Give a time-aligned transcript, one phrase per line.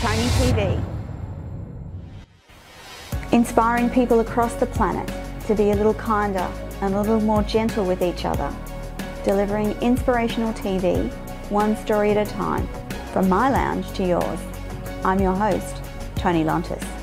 [0.00, 0.84] Tony TV.
[3.32, 5.08] Inspiring people across the planet
[5.48, 6.48] to be a little kinder
[6.82, 8.54] and a little more gentle with each other.
[9.24, 11.10] Delivering inspirational TV,
[11.50, 12.68] one story at a time,
[13.12, 14.38] from my lounge to yours.
[15.02, 15.82] I'm your host,
[16.14, 16.97] Tony Lontis.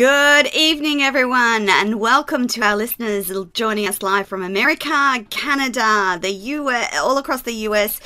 [0.00, 6.30] Good evening, everyone, and welcome to our listeners joining us live from America, Canada, the
[6.30, 8.00] US, all across the US,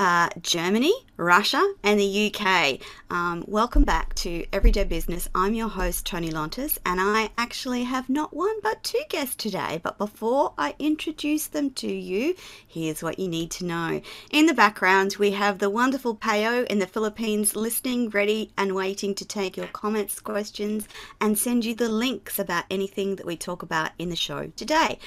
[0.00, 2.78] uh, Germany, Russia, and the UK.
[3.10, 5.28] Um, welcome back to Everyday Business.
[5.34, 9.78] I'm your host, Tony Lontis, and I actually have not one but two guests today.
[9.82, 12.34] But before I introduce them to you,
[12.66, 14.00] here's what you need to know.
[14.32, 19.14] In the background, we have the wonderful Payo in the Philippines listening, ready, and waiting
[19.16, 20.88] to take your comments, questions,
[21.20, 24.98] and send you the links about anything that we talk about in the show today.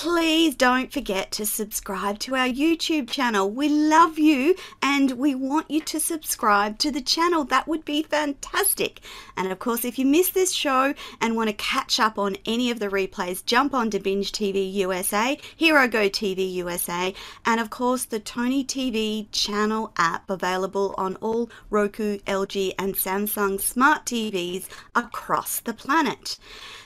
[0.00, 3.50] Please don't forget to subscribe to our YouTube channel.
[3.50, 7.42] We love you and we want you to subscribe to the channel.
[7.42, 9.00] That would be fantastic.
[9.36, 12.70] And of course, if you miss this show and want to catch up on any
[12.70, 17.12] of the replays, jump on to Binge TV USA, Hero Go TV USA,
[17.44, 23.60] and of course the Tony TV channel app available on all Roku, LG, and Samsung
[23.60, 26.38] smart TVs across the planet.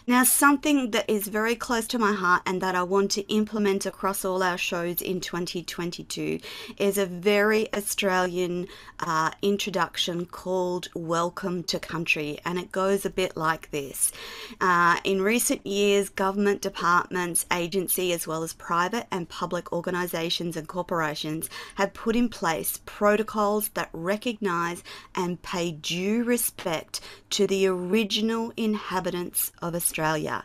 [0.05, 3.87] Now, something that is very close to my heart and that I want to implement
[3.87, 6.41] across all our shows in 2022
[6.79, 8.67] is a very Australian
[9.01, 14.13] uh, introduction called Welcome to Country, and it goes a bit like this.
[14.61, 20.69] Uh, in recent years, government departments, agency, as well as private and public organisations and
[20.69, 24.83] corporations have put in place protocols that recognise
[25.15, 27.01] and pay due respect
[27.31, 30.45] to the original inhabitants of Australia.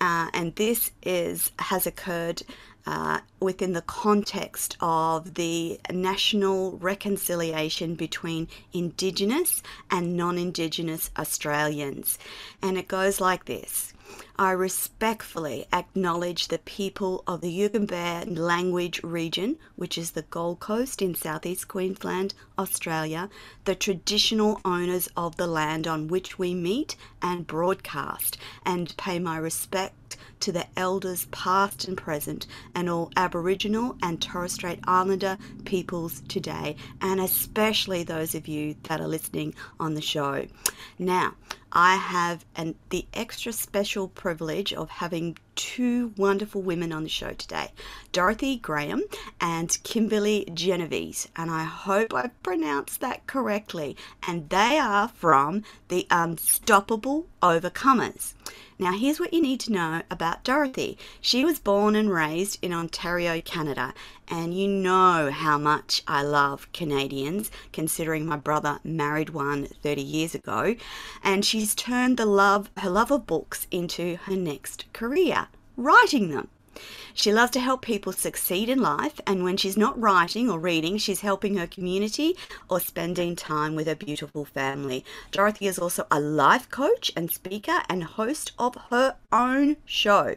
[0.00, 2.42] Uh, and this is has occurred
[2.86, 12.18] uh, within the context of the national reconciliation between Indigenous and non Indigenous Australians.
[12.60, 13.93] And it goes like this
[14.36, 21.00] I respectfully acknowledge the people of the Yugambeh language region, which is the Gold Coast
[21.00, 23.30] in southeast Queensland, Australia,
[23.64, 29.36] the traditional owners of the land on which we meet and broadcast, and pay my
[29.36, 36.22] respect to the elders past and present and all Aboriginal and Torres Strait Islander peoples
[36.28, 40.46] today, and especially those of you that are listening on the show.
[40.98, 41.34] Now,
[41.74, 47.32] I have an, the extra special privilege of having two wonderful women on the show
[47.32, 47.70] today
[48.12, 49.02] Dorothy Graham
[49.40, 51.28] and Kimberly Genovese.
[51.36, 53.96] And I hope I pronounced that correctly.
[54.26, 58.34] And they are from the Unstoppable Overcomers.
[58.76, 60.98] Now, here's what you need to know about Dorothy.
[61.20, 63.94] She was born and raised in Ontario, Canada,
[64.26, 70.34] and you know how much I love Canadians, considering my brother married one 30 years
[70.34, 70.74] ago.
[71.22, 75.43] And she's turned the love, her love of books into her next career,
[75.76, 76.48] writing them.
[77.16, 80.98] She loves to help people succeed in life, and when she's not writing or reading,
[80.98, 82.36] she's helping her community
[82.68, 85.04] or spending time with her beautiful family.
[85.30, 90.34] Dorothy is also a life coach and speaker and host of her own show.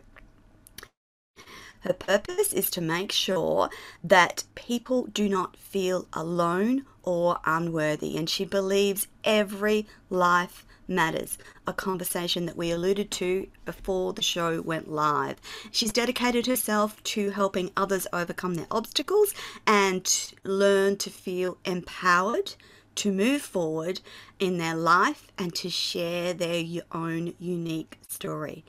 [1.79, 3.69] Her purpose is to make sure
[4.03, 11.73] that people do not feel alone or unworthy, and she believes every life matters, a
[11.73, 15.37] conversation that we alluded to before the show went live.
[15.71, 19.33] She's dedicated herself to helping others overcome their obstacles
[19.65, 22.55] and learn to feel empowered
[22.95, 24.01] to move forward
[24.39, 28.65] in their life and to share their own unique story.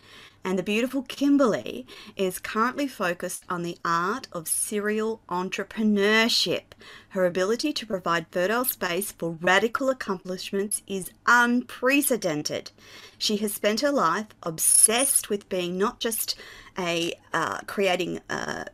[0.48, 1.86] And the beautiful Kimberly
[2.16, 6.72] is currently focused on the art of serial entrepreneurship.
[7.10, 12.70] Her ability to provide fertile space for radical accomplishments is unprecedented.
[13.18, 16.34] She has spent her life obsessed with being not just
[16.78, 18.68] a uh, creating a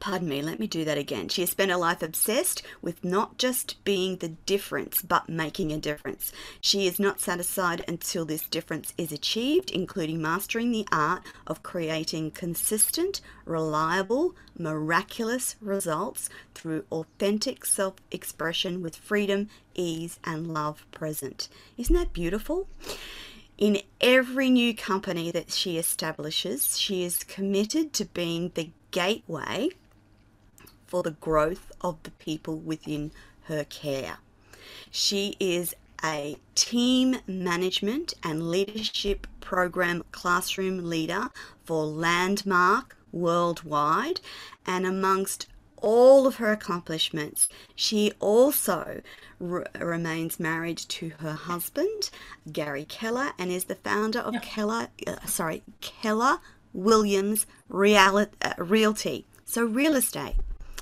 [0.00, 1.28] Pardon me, let me do that again.
[1.28, 5.78] She has spent her life obsessed with not just being the difference, but making a
[5.78, 6.32] difference.
[6.60, 12.30] She is not satisfied until this difference is achieved, including mastering the art of creating
[12.30, 21.48] consistent, reliable, miraculous results through authentic self expression with freedom, ease, and love present.
[21.76, 22.68] Isn't that beautiful?
[23.56, 29.70] In every new company that she establishes, she is committed to being the gateway
[30.88, 33.12] for the growth of the people within
[33.44, 34.18] her care.
[34.90, 35.74] She is
[36.04, 41.28] a team management and leadership program classroom leader
[41.64, 44.20] for Landmark Worldwide.
[44.66, 45.46] And amongst
[45.76, 49.00] all of her accomplishments, she also
[49.40, 52.10] r- remains married to her husband,
[52.52, 56.38] Gary Keller, and is the founder of Keller, uh, sorry, Keller
[56.72, 59.26] Williams Real- uh, Realty.
[59.44, 60.34] So, real estate.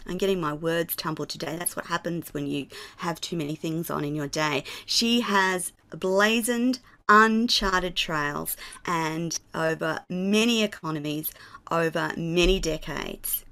[0.08, 1.56] I'm getting my words tumbled today.
[1.58, 2.66] That's what happens when you
[2.98, 4.64] have too many things on in your day.
[4.84, 11.32] She has blazoned uncharted trails and over many economies
[11.70, 13.44] over many decades.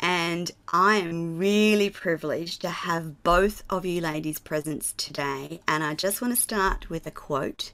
[0.00, 5.60] And I am really privileged to have both of you ladies present today.
[5.66, 7.72] And I just want to start with a quote.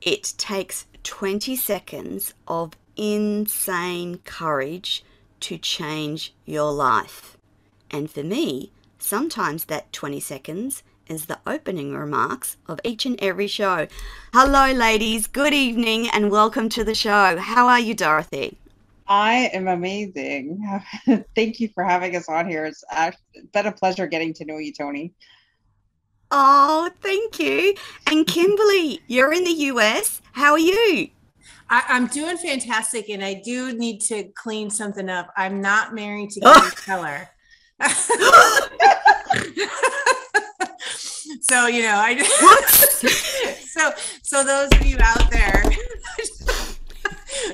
[0.00, 5.04] It takes 20 seconds of insane courage
[5.44, 7.36] to change your life.
[7.90, 13.46] And for me, sometimes that 20 seconds is the opening remarks of each and every
[13.46, 13.86] show.
[14.32, 15.26] Hello, ladies.
[15.26, 17.36] Good evening and welcome to the show.
[17.36, 18.56] How are you, Dorothy?
[19.06, 20.64] I am amazing.
[21.36, 22.64] Thank you for having us on here.
[22.64, 22.82] It's
[23.52, 25.12] been a pleasure getting to know you, Tony.
[26.30, 27.74] Oh, thank you.
[28.06, 30.22] And Kimberly, you're in the US.
[30.32, 31.10] How are you?
[31.74, 35.32] I, am doing fantastic, and I do need to clean something up.
[35.36, 37.28] I'm not married to Gary Keller.
[41.40, 42.22] so you know, I
[43.66, 43.92] so
[44.22, 45.64] so those of you out there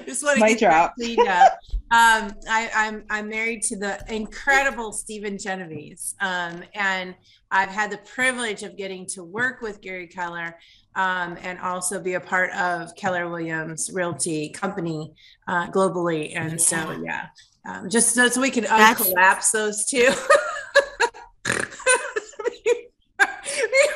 [0.05, 0.95] just want to get drop.
[0.97, 1.59] cleaned up.
[1.93, 7.17] Um, I, I'm I'm married to the incredible Stephen Genovese, um, and
[7.51, 10.57] I've had the privilege of getting to work with Gary Keller
[10.95, 15.13] um, and also be a part of Keller Williams Realty Company
[15.49, 16.33] uh, globally.
[16.37, 16.57] And yeah.
[16.59, 17.27] so, yeah,
[17.65, 18.65] um, just so, so we can
[18.95, 20.11] collapse those two.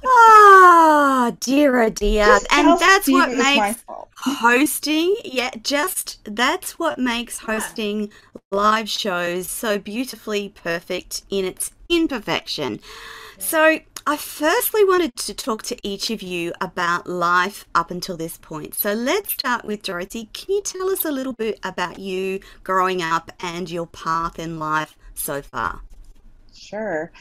[0.04, 2.24] oh, dear, oh dear.
[2.24, 3.84] Just and that's what makes
[4.22, 8.10] hosting, yeah, just that's what makes hosting
[8.50, 12.80] live shows so beautifully perfect in its imperfection.
[13.38, 18.36] So, I firstly wanted to talk to each of you about life up until this
[18.36, 18.74] point.
[18.74, 20.28] So let's start with Dorothy.
[20.32, 24.58] Can you tell us a little bit about you growing up and your path in
[24.58, 25.82] life so far?
[26.52, 27.12] Sure.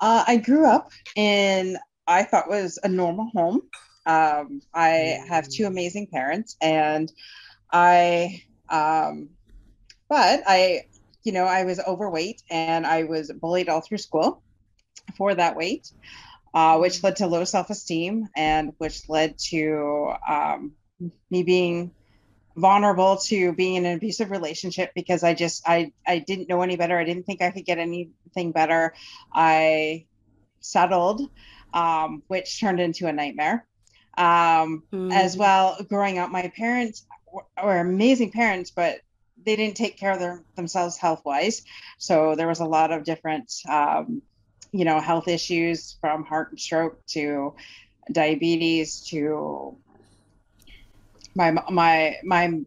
[0.00, 3.60] Uh, I grew up in, I thought was a normal home.
[4.06, 7.10] Um, I have two amazing parents, and
[7.72, 9.30] I, um,
[10.08, 10.86] but I,
[11.24, 14.42] you know, I was overweight and I was bullied all through school
[15.16, 15.90] for that weight,
[16.54, 20.72] uh, which led to low self esteem and which led to um,
[21.30, 21.90] me being
[22.56, 26.76] vulnerable to being in an abusive relationship because I just I I didn't know any
[26.76, 26.98] better.
[26.98, 28.94] I didn't think I could get anything better.
[29.32, 30.06] I
[30.60, 31.22] settled,
[31.74, 33.66] um, which turned into a nightmare.
[34.16, 35.12] Um, mm.
[35.12, 39.00] As well, growing up, my parents were, were amazing parents, but
[39.44, 41.62] they didn't take care of their, themselves health wise.
[41.98, 44.22] So there was a lot of different um,
[44.72, 47.54] you know health issues from heart and stroke to
[48.12, 49.76] diabetes to
[51.34, 52.60] my my my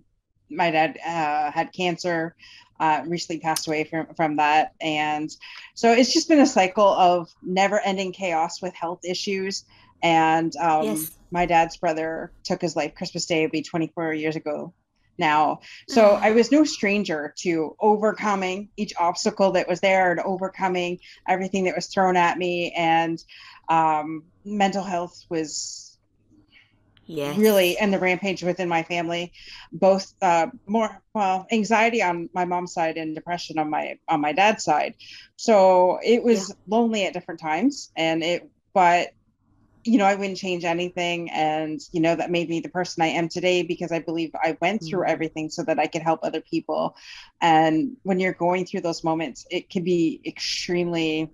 [0.49, 2.35] my dad uh, had cancer
[2.79, 5.35] uh, recently passed away from from that and
[5.73, 9.65] so it's just been a cycle of never ending chaos with health issues
[10.01, 11.11] and um, yes.
[11.31, 14.73] my dad's brother took his life christmas day it'd be 24 years ago
[15.19, 15.59] now.
[15.87, 21.65] So I was no stranger to overcoming each obstacle that was there and overcoming everything
[21.65, 22.71] that was thrown at me.
[22.71, 23.21] And
[23.67, 25.88] um, mental health was
[27.09, 27.37] yes.
[27.37, 29.33] really and the rampage within my family
[29.71, 34.31] both uh, more well anxiety on my mom's side and depression on my on my
[34.31, 34.93] dad's side
[35.35, 36.55] so it was yeah.
[36.67, 39.09] lonely at different times and it but
[39.85, 41.29] you know, I wouldn't change anything.
[41.31, 44.57] And, you know, that made me the person I am today because I believe I
[44.61, 45.11] went through mm-hmm.
[45.11, 46.95] everything so that I could help other people.
[47.41, 51.31] And when you're going through those moments, it can be extremely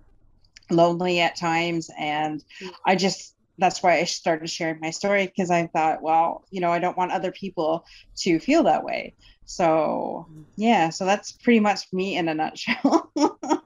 [0.70, 1.90] lonely at times.
[1.98, 2.42] And.
[2.84, 6.70] I just, that's why I started sharing my story because I thought, well, you know,
[6.70, 7.84] I don't want other people
[8.18, 9.14] to feel that way.
[9.44, 10.42] So, mm-hmm.
[10.56, 13.10] yeah, so that's pretty much me in a nutshell.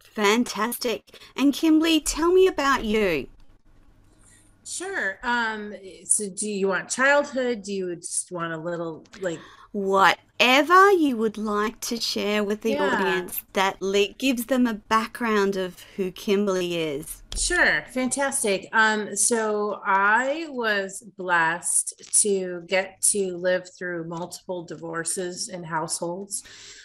[0.00, 1.04] Fantastic.
[1.36, 3.28] And Kimberly, tell me about you.
[4.70, 5.18] Sure.
[5.24, 5.74] Um,
[6.04, 7.62] so do you want childhood?
[7.62, 9.40] Do you just want a little like
[9.72, 12.84] whatever you would like to share with the yeah.
[12.84, 17.24] audience that le- gives them a background of who Kimberly is?
[17.36, 18.68] Sure, fantastic.
[18.72, 26.44] Um, so I was blessed to get to live through multiple divorces in households.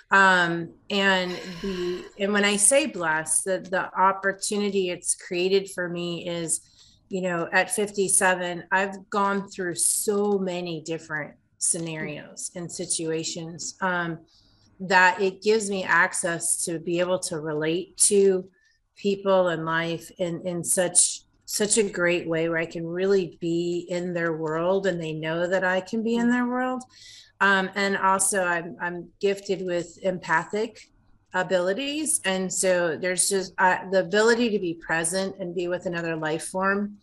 [0.09, 6.27] Um, and the and when I say blessed, the the opportunity it's created for me
[6.27, 6.61] is,
[7.09, 14.19] you know, at 57, I've gone through so many different scenarios and situations um,
[14.79, 18.49] that it gives me access to be able to relate to
[18.95, 23.85] people and life in in such such a great way where I can really be
[23.89, 26.83] in their world and they know that I can be in their world.
[27.39, 30.89] Um, and also I'm I'm gifted with empathic
[31.35, 36.15] abilities and so there's just uh, the ability to be present and be with another
[36.15, 36.95] life form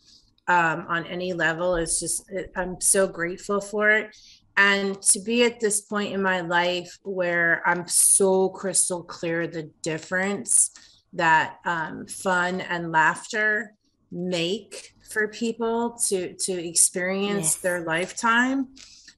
[0.49, 4.17] um, on any level is just i'm so grateful for it
[4.57, 9.71] and to be at this point in my life where i'm so crystal clear the
[9.83, 10.71] difference
[11.13, 13.75] that um, fun and laughter
[14.11, 17.57] make for people to to experience yes.
[17.57, 18.69] their lifetime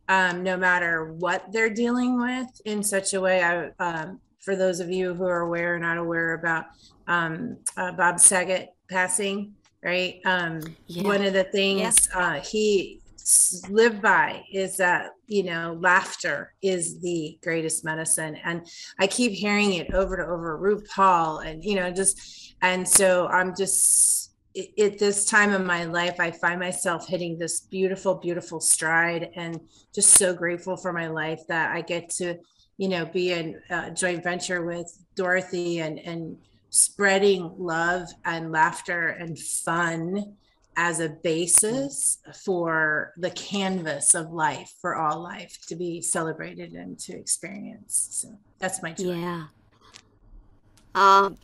[0.09, 4.81] um, no matter what they're dealing with in such a way I, um, for those
[4.81, 6.67] of you who are aware or not aware about
[7.07, 11.03] um, uh, bob saget passing right um, yeah.
[11.05, 12.19] one of the things yeah.
[12.19, 13.01] uh, he
[13.71, 18.67] lived by is that you know laughter is the greatest medicine and
[18.99, 23.55] i keep hearing it over and over rupaul and you know just and so i'm
[23.57, 24.35] just
[24.79, 29.59] at this time of my life i find myself hitting this beautiful beautiful stride and
[29.95, 32.37] just so grateful for my life that i get to
[32.77, 36.37] you know be in a joint venture with dorothy and and
[36.71, 40.35] spreading love and laughter and fun
[40.77, 46.99] as a basis for the canvas of life for all life to be celebrated and
[46.99, 48.09] to experience.
[48.11, 49.15] So that's my joy.
[49.15, 49.45] Yeah.
[50.97, 51.39] Um,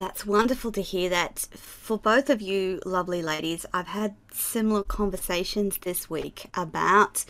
[0.00, 3.66] that's wonderful to hear that for both of you lovely ladies.
[3.74, 7.26] I've had similar conversations this week about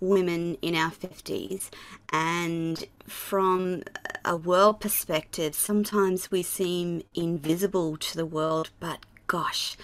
[0.00, 1.70] women in our 50s,
[2.12, 3.84] and from
[4.22, 9.78] a world perspective, sometimes we seem invisible to the world, but gosh,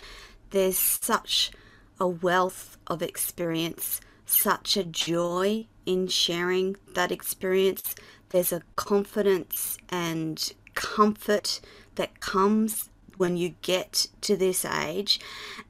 [0.51, 1.51] there's such
[1.99, 7.95] a wealth of experience, such a joy in sharing that experience.
[8.29, 11.61] There's a confidence and comfort
[11.97, 15.21] that comes when you get to this age.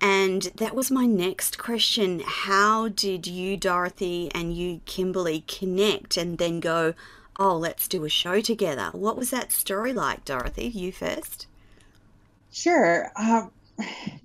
[0.01, 2.23] And that was my next question.
[2.25, 6.95] How did you, Dorothy, and you, Kimberly, connect and then go,
[7.39, 8.91] oh, let's do a show together?
[8.93, 10.67] What was that story like, Dorothy?
[10.67, 11.47] You first.
[12.51, 13.11] Sure.
[13.17, 13.53] Um,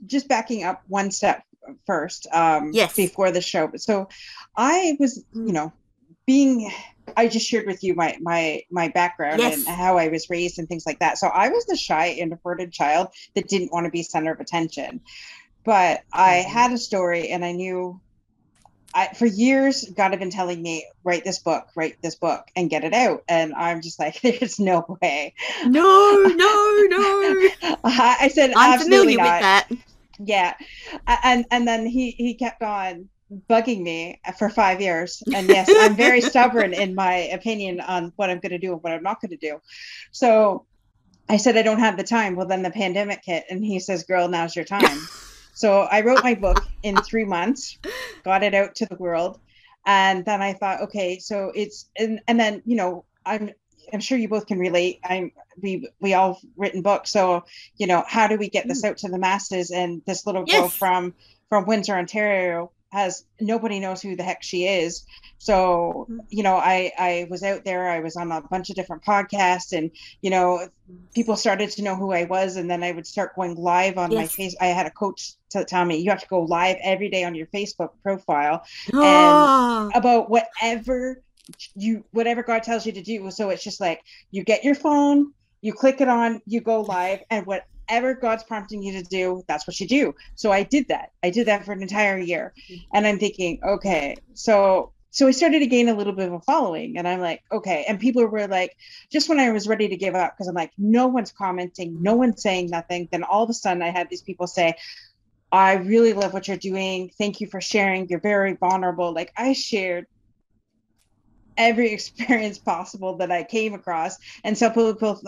[0.07, 1.43] just backing up one step
[1.85, 2.95] first um yes.
[2.95, 4.09] before the show so
[4.57, 5.51] i was you mm.
[5.51, 5.71] know
[6.25, 6.71] being
[7.17, 9.57] i just shared with you my my my background yes.
[9.57, 12.71] and how i was raised and things like that so i was the shy introverted
[12.71, 15.01] child that didn't want to be center of attention
[15.63, 16.51] but i mm-hmm.
[16.51, 17.99] had a story and i knew
[18.93, 22.69] I, for years, God had been telling me, write this book, write this book, and
[22.69, 23.23] get it out.
[23.27, 25.33] And I'm just like, there's no way.
[25.65, 27.49] No, no, no.
[27.83, 29.23] I said, I'm familiar not.
[29.23, 29.69] with that.
[30.23, 30.53] Yeah,
[31.23, 33.09] and and then he he kept on
[33.49, 35.23] bugging me for five years.
[35.33, 38.83] And yes, I'm very stubborn in my opinion on what I'm going to do and
[38.83, 39.61] what I'm not going to do.
[40.11, 40.65] So
[41.29, 42.35] I said, I don't have the time.
[42.35, 44.99] Well, then the pandemic hit, and he says, "Girl, now's your time."
[45.53, 47.77] So I wrote my book in three months,
[48.23, 49.39] got it out to the world.
[49.85, 53.51] And then I thought, okay, so it's and, and then, you know, I'm
[53.93, 54.99] I'm sure you both can relate.
[55.03, 57.11] I'm we we all written books.
[57.11, 57.43] So,
[57.77, 58.89] you know, how do we get this mm.
[58.89, 59.69] out to the masses?
[59.69, 60.75] And this little girl yes.
[60.75, 61.13] from
[61.49, 65.05] from Windsor, Ontario has nobody knows who the heck she is
[65.37, 66.19] so mm-hmm.
[66.29, 69.75] you know i i was out there i was on a bunch of different podcasts
[69.75, 70.67] and you know
[71.15, 74.11] people started to know who i was and then i would start going live on
[74.11, 74.19] yes.
[74.19, 77.09] my face i had a coach to tell me you have to go live every
[77.09, 79.89] day on your facebook profile oh.
[79.93, 81.21] and about whatever
[81.75, 85.33] you whatever god tells you to do so it's just like you get your phone
[85.61, 89.43] you click it on you go live and what whatever God's prompting you to do,
[89.47, 90.15] that's what you do.
[90.35, 91.11] So I did that.
[91.23, 92.53] I did that for an entire year.
[92.69, 92.83] Mm-hmm.
[92.93, 96.39] And I'm thinking, okay, so so I started to gain a little bit of a
[96.39, 97.83] following and I'm like, okay.
[97.85, 98.77] And people were like,
[99.11, 102.15] just when I was ready to give up, because I'm like, no one's commenting, no
[102.15, 103.09] one's saying nothing.
[103.11, 104.73] Then all of a sudden I had these people say,
[105.51, 107.11] I really love what you're doing.
[107.17, 108.07] Thank you for sharing.
[108.07, 109.13] You're very vulnerable.
[109.13, 110.07] Like I shared
[111.57, 114.17] every experience possible that I came across.
[114.45, 115.21] And so people,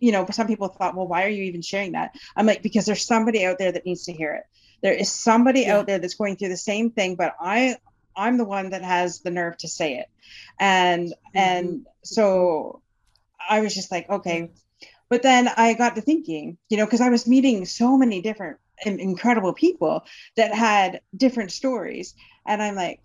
[0.00, 2.14] you know, some people thought, well, why are you even sharing that?
[2.36, 4.44] I'm like, because there's somebody out there that needs to hear it.
[4.82, 5.76] There is somebody yeah.
[5.76, 7.76] out there that's going through the same thing, but I
[8.16, 10.06] I'm the one that has the nerve to say it.
[10.58, 11.38] And mm-hmm.
[11.38, 12.82] and so
[13.48, 14.50] I was just like, okay.
[15.08, 18.58] But then I got to thinking, you know, because I was meeting so many different
[18.86, 20.04] incredible people
[20.36, 22.14] that had different stories.
[22.46, 23.00] And I'm like,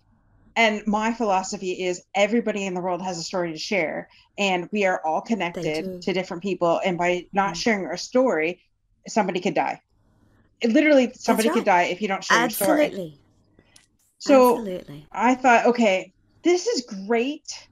[0.56, 4.08] and my philosophy is everybody in the world has a story to share,
[4.38, 6.80] and we are all connected to different people.
[6.82, 7.54] And by not mm-hmm.
[7.54, 8.62] sharing our story,
[9.06, 9.82] somebody could die.
[10.62, 11.54] It, literally, somebody right.
[11.56, 12.84] could die if you don't share Absolutely.
[12.84, 13.18] your story.
[14.18, 15.06] So Absolutely.
[15.12, 17.68] I thought, okay, this is great.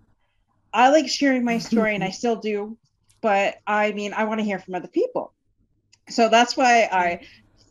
[0.75, 2.77] I like sharing my story, and I still do.
[3.23, 5.33] But I mean, I want to hear from other people.
[6.11, 7.27] So that's why I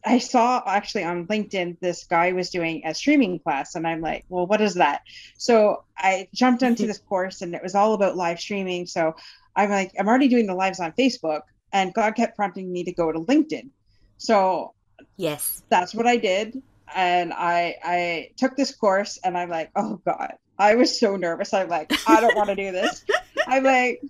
[0.05, 4.25] I saw actually on LinkedIn this guy was doing a streaming class, and I'm like,
[4.29, 5.01] well, what is that?
[5.37, 8.85] So I jumped into this course, and it was all about live streaming.
[8.85, 9.15] So
[9.55, 11.41] I'm like, I'm already doing the lives on Facebook,
[11.71, 13.69] and God kept prompting me to go to LinkedIn.
[14.17, 14.73] So
[15.17, 16.61] yes, that's what I did,
[16.93, 21.53] and I I took this course, and I'm like, oh God, I was so nervous.
[21.53, 23.05] I'm like, I don't want to do this.
[23.47, 24.01] I'm like,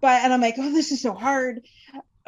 [0.00, 1.60] but and I'm like, oh, this is so hard.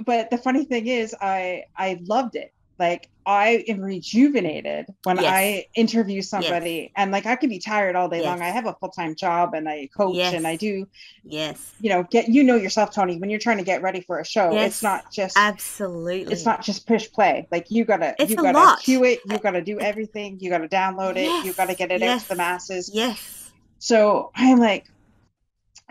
[0.05, 5.27] But the funny thing is, I I loved it like I am rejuvenated when yes.
[5.27, 6.91] I interview somebody yes.
[6.97, 8.25] and like I could be tired all day yes.
[8.25, 8.41] long.
[8.41, 10.89] I have a full-time job and I coach and I do
[11.25, 11.75] yes.
[11.81, 14.25] You know, get you know yourself, Tony, when you're trying to get ready for a
[14.25, 17.47] show, it's not just absolutely it's not just push play.
[17.51, 18.81] Like you gotta it's you gotta lot.
[18.81, 22.21] cue it, you gotta do everything, you gotta download it, you gotta get it out
[22.21, 22.91] to the masses.
[22.93, 23.51] Yes.
[23.79, 24.87] So I'm like,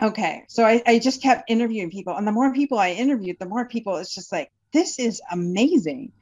[0.02, 0.44] okay.
[0.48, 2.16] So I, I just kept interviewing people.
[2.16, 6.12] And the more people I interviewed, the more people it's just like, this is amazing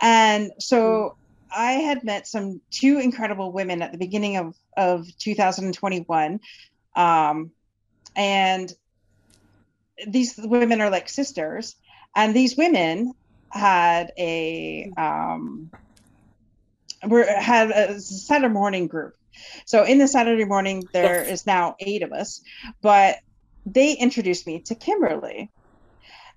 [0.00, 1.16] and so
[1.54, 6.40] I had met some two incredible women at the beginning of, of 2021.
[6.94, 7.50] Um,
[8.14, 8.72] and
[10.06, 11.76] these women are like sisters.
[12.14, 13.14] And these women
[13.50, 15.70] had a um,
[17.06, 19.14] were had a Saturday morning group.
[19.66, 21.40] So in the Saturday morning, there yes.
[21.40, 22.40] is now eight of us,
[22.80, 23.18] but
[23.66, 25.50] they introduced me to Kimberly.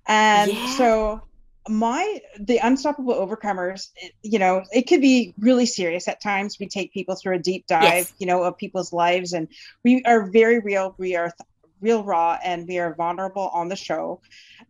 [0.06, 0.76] And yeah.
[0.76, 1.22] so
[1.68, 3.88] my the unstoppable overcomers
[4.22, 7.66] you know it could be really serious at times we take people through a deep
[7.66, 8.14] dive yes.
[8.18, 9.48] you know of people's lives and
[9.84, 11.46] we are very real we are th-
[11.82, 14.20] real raw and we are vulnerable on the show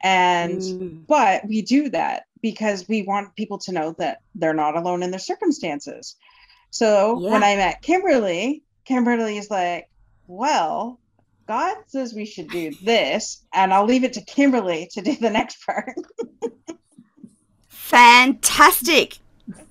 [0.02, 1.06] and mm.
[1.06, 5.10] but we do that because we want people to know that they're not alone in
[5.10, 6.16] their circumstances
[6.70, 7.30] so yeah.
[7.30, 9.88] when i met kimberly kimberly is like
[10.26, 10.98] well
[11.46, 15.30] God says we should do this, and I'll leave it to Kimberly to do the
[15.30, 15.96] next part.
[17.90, 19.18] Fantastic.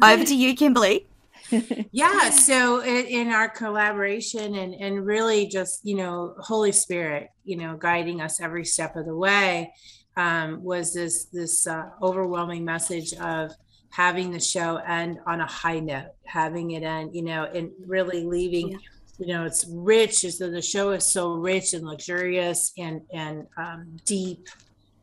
[0.03, 1.05] Over to you, Kimberly.
[1.91, 7.75] yeah so in our collaboration and and really just you know holy spirit you know
[7.75, 9.73] guiding us every step of the way
[10.15, 13.51] um, was this this uh, overwhelming message of
[13.89, 18.23] having the show end on a high note having it end you know and really
[18.25, 18.77] leaving yeah.
[19.17, 23.47] you know it's rich as though the show is so rich and luxurious and and
[23.57, 24.47] um, deep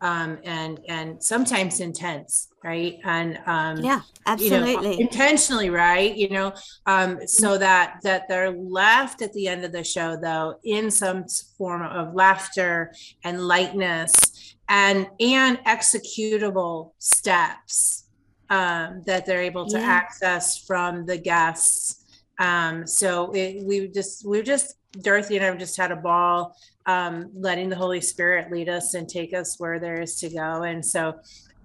[0.00, 2.98] um, and and sometimes intense, right?
[3.04, 6.14] And um, yeah, absolutely, you know, intentionally, right?
[6.14, 6.52] You know,
[6.86, 11.24] um, so that that they're left at the end of the show though in some
[11.56, 12.92] form of laughter
[13.24, 18.04] and lightness and and executable steps
[18.50, 19.86] um, that they're able to yeah.
[19.86, 22.04] access from the guests.
[22.38, 26.56] Um, so it, we just we just Dorothy and I just had a ball
[26.86, 30.62] um, letting the Holy Spirit lead us and take us where there is to go.
[30.62, 31.14] And so,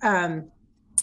[0.02, 0.52] um,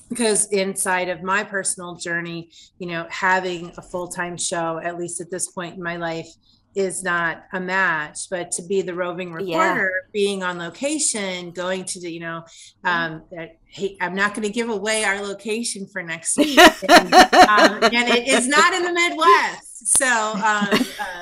[0.09, 5.21] because inside of my personal journey, you know, having a full time show, at least
[5.21, 6.29] at this point in my life,
[6.75, 10.11] is not a match but to be the roving reporter yeah.
[10.13, 12.45] being on location going to the you know
[12.85, 17.15] um that, hey i'm not going to give away our location for next week and,
[17.15, 20.69] um, and it is not in the midwest so um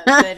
[0.06, 0.34] uh,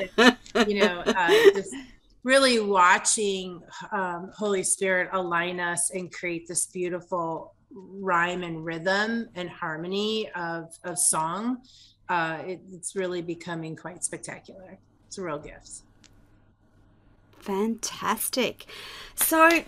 [0.55, 1.75] but you know uh, just
[2.23, 9.49] really watching um, Holy Spirit align us and create this beautiful rhyme and rhythm and
[9.49, 11.59] harmony of, of song,
[12.09, 14.79] uh, it, it's really becoming quite spectacular.
[15.07, 15.83] It's a real gift.
[17.39, 18.67] Fantastic.
[19.15, 19.65] So,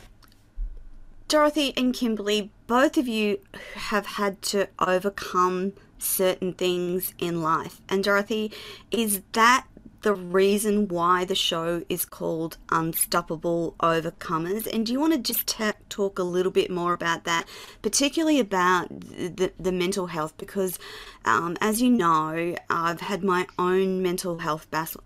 [1.28, 3.40] Dorothy and Kimberly, both of you
[3.74, 7.80] have had to overcome certain things in life.
[7.88, 8.52] And Dorothy,
[8.90, 9.66] is that
[10.02, 14.66] the reason why the show is called Unstoppable Overcomers.
[14.72, 17.46] And do you want to just t- talk a little bit more about that,
[17.82, 20.34] particularly about the, the mental health?
[20.38, 20.78] Because,
[21.24, 24.96] um, as you know, I've had my own mental health bas-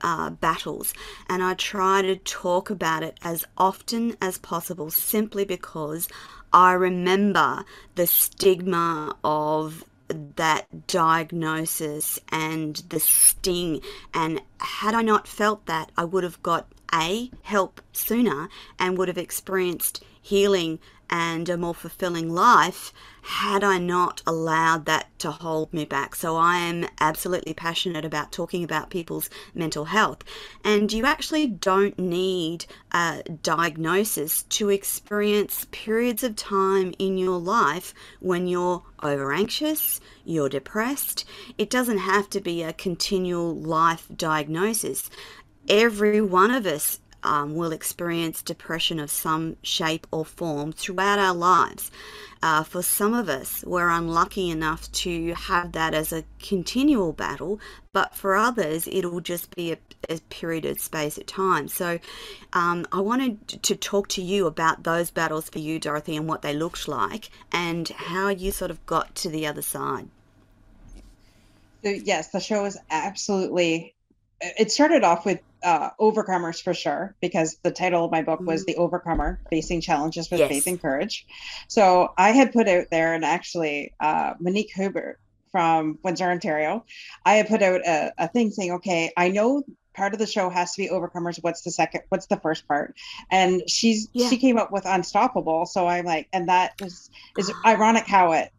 [0.00, 0.94] uh, battles,
[1.28, 6.08] and I try to talk about it as often as possible simply because
[6.52, 7.64] I remember
[7.96, 13.80] the stigma of that diagnosis and the sting.
[14.14, 19.08] And had I not felt that, I would have got A, help sooner and would
[19.08, 25.72] have experienced healing and a more fulfilling life had I not allowed that to hold
[25.72, 26.14] me back.
[26.16, 30.24] So I am absolutely passionate about talking about people's mental health.
[30.64, 37.94] And you actually don't need a diagnosis to experience periods of time in your life
[38.20, 41.24] when you're over anxious, you're depressed.
[41.56, 45.08] It doesn't have to be a continual life diagnosis.
[45.68, 51.34] Every one of us um, will experience depression of some shape or form throughout our
[51.34, 51.90] lives.
[52.42, 57.58] Uh, for some of us, we're unlucky enough to have that as a continual battle,
[57.92, 61.66] but for others, it'll just be a, a period of space at time.
[61.66, 61.98] So,
[62.52, 66.42] um, I wanted to talk to you about those battles for you, Dorothy, and what
[66.42, 70.08] they looked like, and how you sort of got to the other side.
[71.82, 73.95] So, yes, the show is absolutely.
[74.40, 78.62] It started off with uh, overcomers for sure because the title of my book was
[78.62, 78.72] mm-hmm.
[78.72, 80.48] the overcomer facing challenges with yes.
[80.48, 81.26] faith and courage
[81.66, 85.18] so i had put out there and actually uh, monique hubert
[85.50, 86.84] from windsor ontario
[87.24, 90.50] i had put out a, a thing saying okay i know part of the show
[90.50, 92.94] has to be overcomers what's the second what's the first part
[93.30, 94.28] and she's yeah.
[94.28, 98.52] she came up with unstoppable so i'm like and that is is ironic how it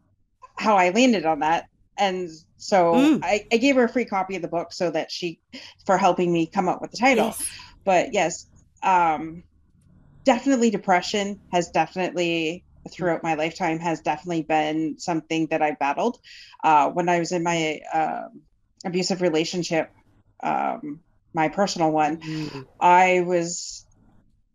[0.57, 3.19] how i landed on that and so mm.
[3.23, 5.39] I, I gave her a free copy of the book so that she
[5.85, 7.49] for helping me come up with the title yes.
[7.83, 8.47] but yes
[8.83, 9.43] um
[10.23, 16.17] definitely depression has definitely throughout my lifetime has definitely been something that i battled
[16.63, 18.27] uh when i was in my uh,
[18.85, 19.91] abusive relationship
[20.41, 20.99] um
[21.33, 22.65] my personal one mm.
[22.79, 23.85] i was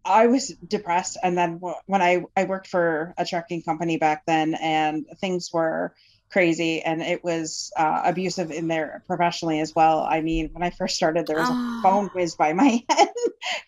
[0.05, 4.55] I was depressed, and then when I I worked for a trucking company back then,
[4.55, 5.95] and things were
[6.33, 10.01] crazy and it was uh, abusive in there professionally as well.
[10.01, 11.79] I mean, when I first started, there was oh.
[11.79, 13.09] a phone whizzed by my head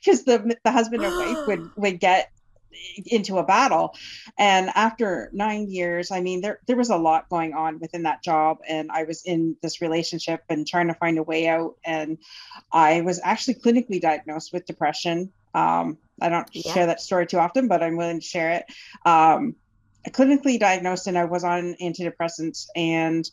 [0.01, 2.31] because the the husband and wife would would get
[3.07, 3.95] into a battle
[4.37, 8.23] and after nine years i mean there there was a lot going on within that
[8.23, 12.19] job and i was in this relationship and trying to find a way out and
[12.73, 16.73] i was actually clinically diagnosed with depression um, i don't yeah.
[16.73, 18.65] share that story too often but i'm willing to share it
[19.07, 19.55] um,
[20.11, 23.29] clinically diagnosed and I was on antidepressants and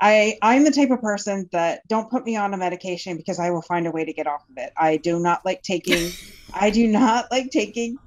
[0.00, 3.50] I I'm the type of person that don't put me on a medication because I
[3.50, 4.72] will find a way to get off of it.
[4.76, 6.12] I do not like taking
[6.52, 7.98] I do not like taking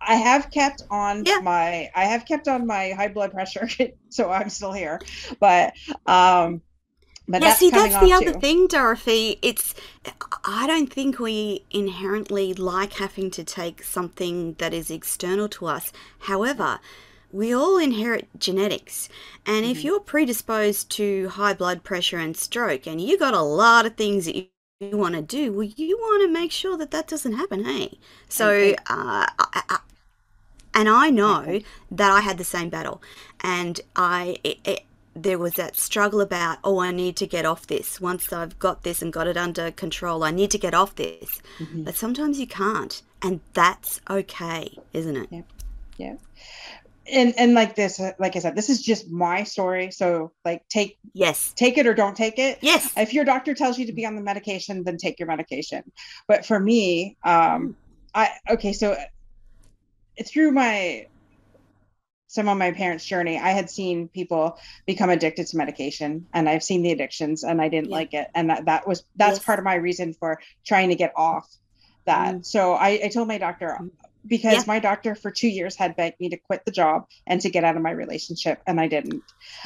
[0.00, 1.40] I have kept on yeah.
[1.42, 3.68] my I have kept on my high blood pressure
[4.08, 5.00] so I'm still here.
[5.38, 5.74] But
[6.06, 6.62] um
[7.30, 9.38] but yeah, that's see, that's the other thing, Dorothy.
[9.42, 9.74] It's
[10.44, 15.92] I don't think we inherently like having to take something that is external to us.
[16.20, 16.80] However,
[17.32, 19.08] we all inherit genetics,
[19.46, 19.70] and mm-hmm.
[19.70, 23.96] if you're predisposed to high blood pressure and stroke, and you got a lot of
[23.96, 24.46] things that you
[24.80, 27.98] you want to do, well, you want to make sure that that doesn't happen, hey?
[28.30, 29.78] So, uh, I, I,
[30.72, 33.02] and I know that I had the same battle,
[33.40, 34.80] and I it, it,
[35.14, 38.00] there was that struggle about, oh, I need to get off this.
[38.00, 41.42] Once I've got this and got it under control, I need to get off this.
[41.58, 41.84] Mm-hmm.
[41.84, 45.28] But sometimes you can't, and that's okay, isn't it?
[45.30, 45.42] Yeah,
[45.98, 46.14] yeah.
[47.12, 49.90] And and like this, uh, like I said, this is just my story.
[49.90, 52.58] So like, take yes, take it or don't take it.
[52.60, 52.92] Yes.
[52.96, 55.90] If your doctor tells you to be on the medication, then take your medication.
[56.28, 57.74] But for me, um,
[58.14, 61.06] I okay, so uh, through my
[62.30, 66.62] some of my parents' journey, I had seen people become addicted to medication, and I've
[66.62, 67.96] seen the addictions, and I didn't yeah.
[67.96, 69.44] like it, and that, that was that's yes.
[69.44, 71.52] part of my reason for trying to get off
[72.04, 72.36] that.
[72.36, 72.46] Mm.
[72.46, 73.90] So I, I, told my doctor mm.
[74.24, 74.64] because yeah.
[74.68, 77.64] my doctor for two years had begged me to quit the job and to get
[77.64, 79.24] out of my relationship, and I didn't.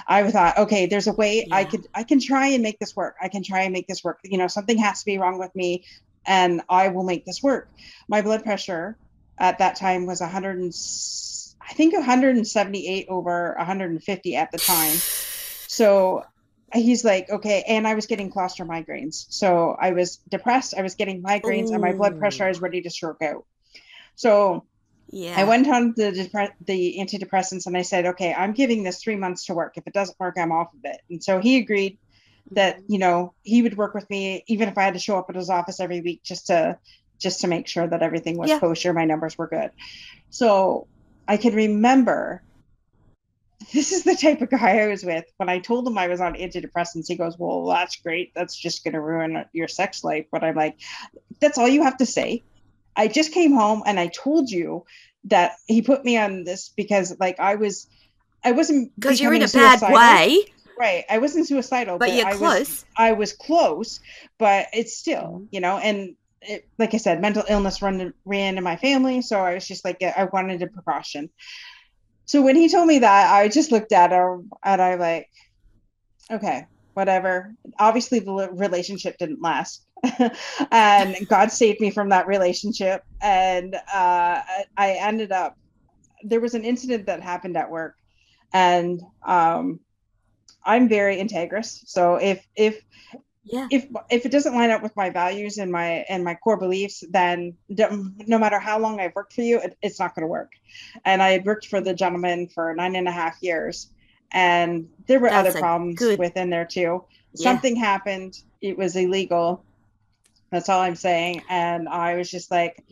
[0.08, 1.54] I thought, okay, there's a way yeah.
[1.54, 3.16] I could I can try and make this work.
[3.20, 4.20] I can try and make this work.
[4.24, 5.84] You know, something has to be wrong with me,
[6.24, 7.68] and I will make this work.
[8.08, 8.96] My blood pressure
[9.36, 10.72] at that time was 100.
[11.68, 14.96] I think 178 over 150 at the time.
[14.96, 16.24] So
[16.72, 17.64] he's like, okay.
[17.66, 19.26] And I was getting cluster migraines.
[19.30, 20.74] So I was depressed.
[20.76, 21.74] I was getting migraines Ooh.
[21.74, 23.44] and my blood pressure I was ready to stroke out.
[24.16, 24.64] So
[25.10, 25.34] yeah.
[25.36, 29.16] I went on the depre- the antidepressants and I said, okay, I'm giving this three
[29.16, 29.74] months to work.
[29.76, 31.00] If it doesn't work, I'm off of it.
[31.10, 31.98] And so he agreed
[32.52, 32.92] that, mm-hmm.
[32.92, 35.36] you know, he would work with me even if I had to show up at
[35.36, 36.78] his office every week just to
[37.18, 38.58] just to make sure that everything was yeah.
[38.58, 39.70] kosher, my numbers were good.
[40.30, 40.88] So
[41.26, 42.42] I can remember
[43.72, 45.24] this is the type of guy I was with.
[45.36, 48.32] When I told him I was on antidepressants, he goes, Well, that's great.
[48.34, 50.26] That's just going to ruin your sex life.
[50.30, 50.78] But I'm like,
[51.40, 52.42] That's all you have to say.
[52.96, 54.84] I just came home and I told you
[55.24, 57.88] that he put me on this because, like, I was,
[58.44, 59.88] I wasn't because you're in a suicidal.
[59.88, 60.44] bad way.
[60.78, 61.04] Right.
[61.08, 62.58] I wasn't suicidal, but, but you're I close.
[62.58, 64.00] Was, I was close,
[64.38, 65.44] but it's still, mm-hmm.
[65.50, 69.40] you know, and it, like I said, mental illness run ran in my family, so
[69.40, 71.30] I was just like I wanted a precaution.
[72.26, 75.28] So when he told me that, I just looked at him and I like,
[76.30, 77.54] okay, whatever.
[77.78, 79.86] Obviously, the relationship didn't last,
[80.70, 83.02] and God saved me from that relationship.
[83.20, 84.40] And uh,
[84.76, 85.56] I ended up
[86.24, 87.94] there was an incident that happened at work,
[88.52, 89.80] and um,
[90.64, 91.80] I'm very integrous.
[91.86, 92.80] So if if
[93.44, 93.68] yeah.
[93.70, 97.04] If if it doesn't line up with my values and my and my core beliefs
[97.10, 100.52] then no matter how long i've worked for you it, it's not going to work.
[101.04, 103.90] And i had worked for the gentleman for nine and a half years
[104.32, 106.18] and there were That's other problems good...
[106.18, 107.04] within there too.
[107.34, 107.50] Yeah.
[107.50, 108.40] something happened.
[108.60, 109.62] It was illegal.
[110.50, 111.42] That's all i'm saying.
[111.50, 112.82] And i was just like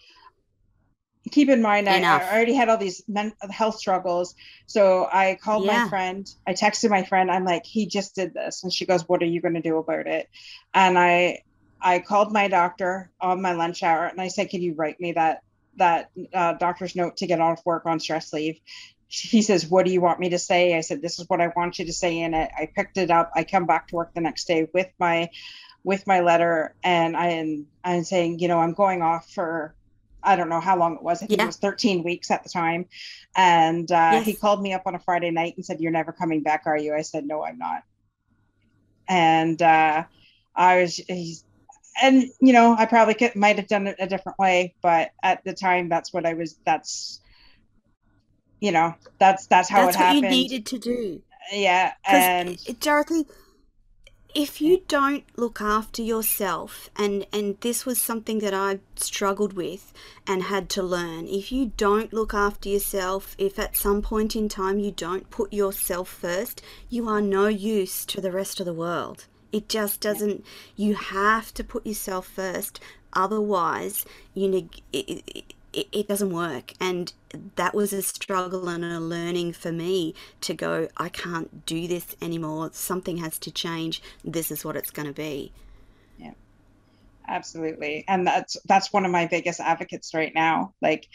[1.31, 4.35] keep in mind I, I, already had all these mental health struggles.
[4.67, 5.85] So i called yeah.
[5.85, 8.63] my friend i texted my friend i'm like he just did this.
[8.63, 10.29] And she goes what are you going to do about it?
[10.75, 11.43] And i
[11.81, 15.13] i called my doctor on my lunch hour and i said can you write me
[15.13, 15.43] that
[15.77, 18.59] that uh, doctor's note to get off work on stress leave?
[19.07, 20.77] He says what do you want me to say?
[20.77, 22.51] I said this is what i want you to say in it.
[22.57, 23.31] I picked it up.
[23.35, 25.29] I come back to work the next day with my
[25.85, 29.75] with my letter and i am i'm saying you know i'm going off for
[30.23, 31.23] I don't know how long it was.
[31.23, 31.45] I think yeah.
[31.45, 32.87] it was 13 weeks at the time.
[33.37, 34.27] And uh, yes.
[34.27, 36.77] he called me up on a Friday night and said, You're never coming back, are
[36.77, 36.95] you?
[36.95, 37.83] I said, No, I'm not.
[39.09, 40.05] And uh,
[40.55, 41.45] I was, he's,
[42.03, 45.45] and you know, I probably could, might have done it a different way, but at
[45.45, 47.21] the time, that's what I was, that's,
[48.61, 50.25] you know, that's, that's how that's it happened.
[50.25, 51.23] That's what you needed to do.
[51.53, 51.93] Yeah.
[52.07, 53.27] And Dorothy,
[54.35, 59.93] if you don't look after yourself and and this was something that I struggled with
[60.27, 64.49] and had to learn if you don't look after yourself if at some point in
[64.49, 68.73] time you don't put yourself first you are no use to the rest of the
[68.75, 69.27] world.
[69.53, 70.45] It just doesn't
[70.77, 72.81] you have to put yourself first
[73.13, 76.73] otherwise you know it, it, it, it doesn't work.
[76.81, 77.13] And
[77.57, 82.17] that was a struggle and a learning for me to go, I can't do this
[82.21, 82.71] anymore.
[82.73, 84.03] Something has to change.
[84.25, 85.53] This is what it's going to be.
[86.19, 86.33] Yeah,
[87.29, 88.05] absolutely.
[88.09, 90.75] And that's, that's one of my biggest advocates right now.
[90.83, 91.09] Like,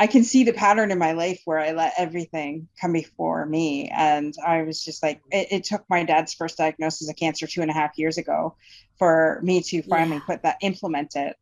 [0.00, 3.90] I can see the pattern in my life where I let everything come before me.
[3.94, 7.60] And I was just like, it, it, took my dad's first diagnosis of cancer two
[7.60, 8.56] and a half years ago
[8.98, 10.22] for me to finally yeah.
[10.26, 11.36] put that, implement it.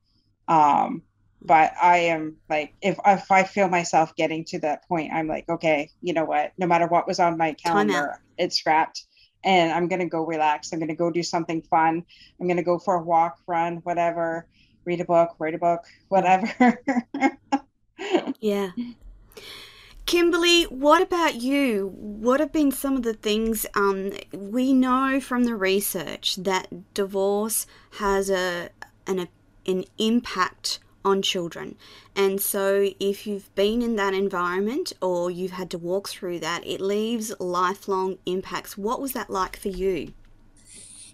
[0.49, 1.03] Um,
[1.42, 5.48] but I am like if if I feel myself getting to that point, I'm like,
[5.48, 6.53] okay, you know what?
[6.59, 9.05] No matter what was on my calendar, it's scrapped.
[9.44, 10.72] And I'm gonna go relax.
[10.72, 12.05] I'm gonna go do something fun.
[12.40, 14.48] I'm gonna go for a walk, run, whatever,
[14.85, 16.83] read a book, write a book, whatever.
[18.40, 18.70] yeah.
[20.07, 21.92] Kimberly, what about you?
[21.94, 27.66] What have been some of the things um, we know from the research that divorce
[27.98, 28.70] has a
[29.07, 29.29] an, a,
[29.66, 31.77] an impact on children.
[32.14, 36.66] And so, if you've been in that environment or you've had to walk through that,
[36.66, 38.79] it leaves lifelong impacts.
[38.79, 40.12] What was that like for you?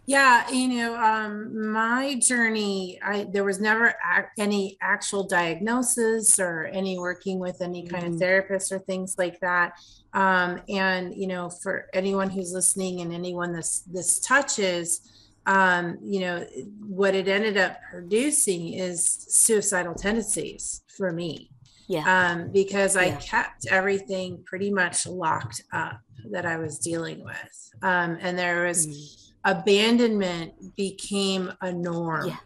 [0.06, 6.66] Yeah, you know, um, my journey, I there was never ac- any actual diagnosis or
[6.66, 8.14] any working with any kind mm-hmm.
[8.14, 9.72] of therapist or things like that.
[10.12, 15.00] Um, and you know, for anyone who's listening and anyone this this touches,
[15.46, 16.46] um, you know,
[16.86, 21.50] what it ended up producing is suicidal tendencies for me.
[21.86, 22.04] Yeah.
[22.06, 27.70] Um, because I kept everything pretty much locked up that I was dealing with.
[27.82, 29.32] Um, and there was mm.
[29.44, 32.28] abandonment became a norm.
[32.28, 32.36] Yeah.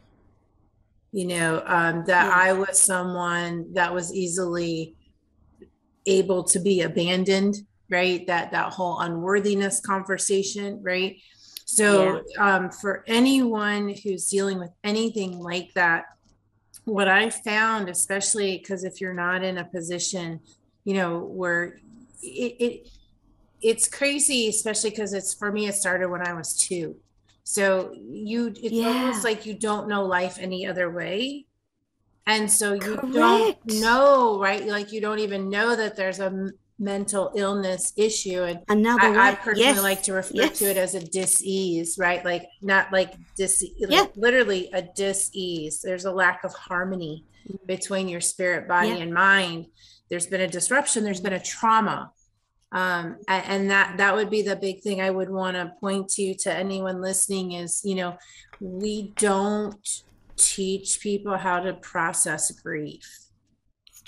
[1.12, 2.32] You know, um, that yeah.
[2.34, 4.96] I was someone that was easily
[6.06, 7.56] able to be abandoned,
[7.90, 8.26] right?
[8.26, 11.16] That that whole unworthiness conversation, right?
[11.70, 12.56] So, yeah.
[12.56, 16.06] um, for anyone who's dealing with anything like that,
[16.86, 20.40] what I found, especially because if you're not in a position,
[20.84, 21.78] you know, where
[22.22, 22.88] it, it
[23.60, 26.96] it's crazy, especially because it's for me, it started when I was two.
[27.44, 28.86] So you, it's yeah.
[28.86, 31.44] almost like you don't know life any other way.
[32.26, 33.12] And so you Correct.
[33.12, 34.66] don't know, right?
[34.66, 39.34] Like you don't even know that there's a mental illness issue and another I, I
[39.34, 39.82] personally yes.
[39.82, 40.58] like to refer yes.
[40.60, 44.02] to it as a dis-ease right like not like dis yeah.
[44.02, 47.66] like literally a dis-ease there's a lack of harmony mm-hmm.
[47.66, 48.96] between your spirit body yeah.
[48.96, 49.66] and mind
[50.08, 52.12] there's been a disruption there's been a trauma
[52.70, 56.34] um, and that that would be the big thing i would want to point to
[56.34, 58.16] to anyone listening is you know
[58.60, 60.04] we don't
[60.36, 63.27] teach people how to process grief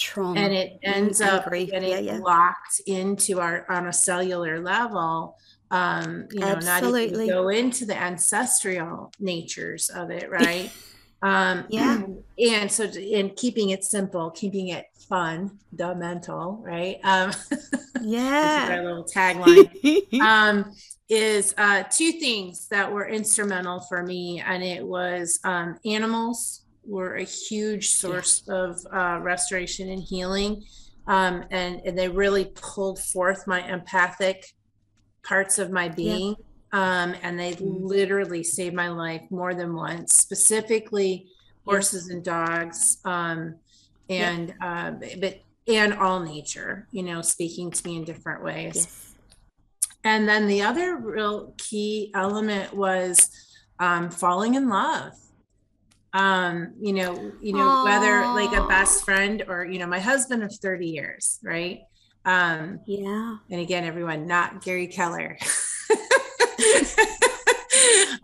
[0.00, 2.18] trauma and it ends up getting yeah, yeah.
[2.18, 5.36] locked into our on a cellular level
[5.70, 7.26] um you know Absolutely.
[7.28, 10.70] not go into the ancestral natures of it right
[11.22, 12.02] Um, Yeah.
[12.40, 16.96] And so, in keeping it simple, keeping it fun, the mental, right?
[17.04, 17.60] Um, is
[18.00, 18.80] our Yeah.
[18.82, 19.68] little tagline.
[20.22, 20.72] um,
[21.10, 27.16] is uh, two things that were instrumental for me, and it was um, animals were
[27.16, 30.64] a huge source of uh, restoration and healing,
[31.06, 34.44] um, and, and they really pulled forth my empathic
[35.24, 36.34] parts of my being.
[36.72, 37.80] Um, and they Mm.
[37.82, 41.26] literally saved my life more than once, specifically
[41.66, 41.72] Yeah.
[41.72, 42.98] horses and dogs.
[43.04, 43.56] Um,
[44.08, 44.30] Yeah.
[44.30, 48.76] and uh, but and all nature, you know, speaking to me in different ways.
[48.76, 49.14] yes.
[50.04, 53.28] And then the other real key element was
[53.80, 55.12] um, falling in love.
[56.12, 60.42] Um, you know, you know, whether like a best friend or you know, my husband
[60.42, 61.80] of 30 years, right?
[62.24, 63.36] Um, Yeah.
[63.50, 65.38] and again, everyone, not Gary Keller.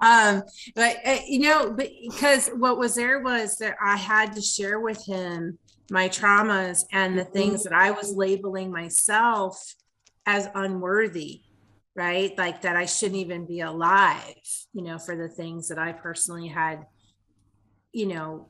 [0.01, 0.43] um,
[0.75, 4.81] but uh, you know, but because what was there was that I had to share
[4.81, 5.59] with him
[5.91, 9.75] my traumas and the things that I was labeling myself
[10.27, 11.43] as unworthy,
[11.95, 12.37] right?
[12.37, 14.35] Like that I shouldn't even be alive,
[14.73, 16.85] you know, for the things that I personally had,
[17.97, 18.47] you know,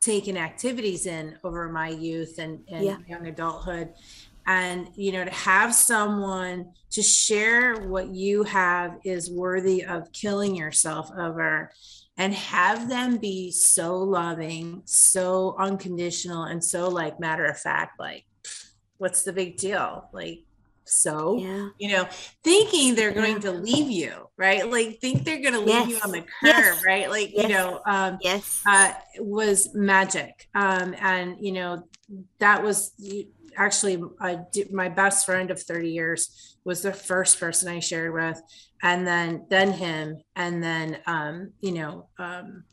[0.00, 2.98] taken activities in over my youth and, and Yeah.
[3.08, 3.92] young adulthood
[4.46, 10.56] and you know to have someone to share what you have is worthy of killing
[10.56, 11.70] yourself over
[12.16, 18.24] and have them be so loving so unconditional and so like matter of fact like
[18.96, 20.38] what's the big deal like
[20.90, 21.68] so Yeah.
[21.78, 22.08] you know
[22.44, 23.50] thinking they're going Yeah.
[23.50, 26.82] to leave you right like think they're going to leave you on the curb Yes.
[26.84, 28.60] right like you know um Yes.
[28.66, 30.46] uh, was magic.
[30.54, 31.84] Um, and you know,
[32.40, 32.92] that was
[33.56, 38.12] actually I did, my best friend of 30 years was the first person I shared
[38.12, 38.38] with,
[38.82, 42.64] and then then him, and then um, you know, um,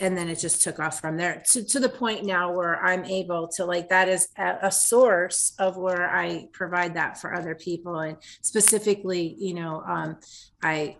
[0.00, 3.04] and then it just took off from there to, to the point now where I'm
[3.04, 7.54] able to like that is a, a source of where I provide that for other
[7.54, 10.18] people, and specifically, you know, um,
[10.62, 10.96] I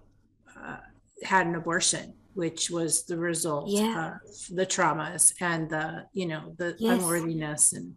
[0.60, 0.76] uh,
[1.22, 4.14] had an abortion which was the result Yeah.
[4.14, 6.98] of the traumas and the you know the Yes.
[7.00, 7.94] unworthiness and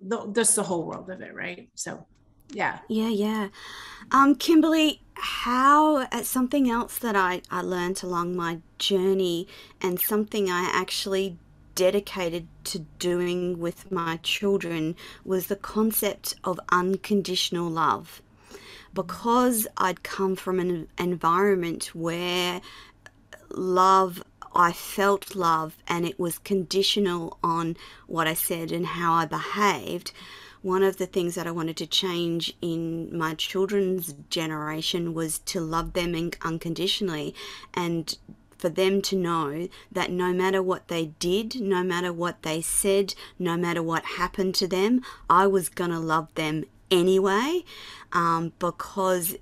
[0.00, 2.06] the, just the whole world of it right so
[2.50, 3.48] yeah Yeah, yeah.
[4.10, 9.48] Um, Kimberly, how uh, something else that I, I learned along my journey
[9.80, 11.36] and something I actually
[11.74, 18.22] dedicated to doing with my children was the concept of unconditional love.
[18.94, 22.60] Because I'd come from an environment where
[23.50, 24.22] love
[24.54, 30.12] I felt love and it was conditional on what I said and how I behaved.
[30.62, 35.60] One of the things that I wanted to change in my children's generation was to
[35.60, 37.34] love them un- unconditionally
[37.74, 38.16] and
[38.58, 43.14] for them to know that no matter what they did, no matter what they said,
[43.38, 47.62] no matter what happened to them, I was going to love them anyway
[48.12, 49.36] um, because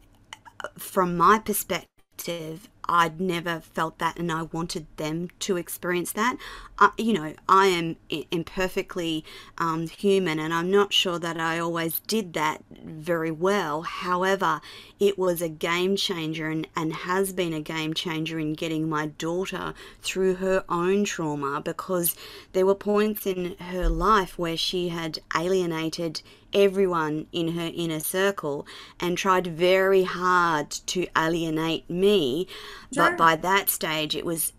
[0.79, 6.37] from my perspective, I'd never felt that, and I wanted them to experience that.
[6.79, 7.97] I, you know, I am
[8.31, 9.25] imperfectly
[9.59, 13.83] um, human, and I'm not sure that I always did that very well.
[13.83, 14.61] However,
[15.01, 19.07] it was a game changer and, and has been a game changer in getting my
[19.07, 22.15] daughter through her own trauma because
[22.53, 26.23] there were points in her life where she had alienated
[26.57, 28.67] everyone in her inner circle
[28.99, 32.49] and tried very hard to alienate me.
[32.93, 33.11] Sure.
[33.11, 34.53] But by that stage, it was.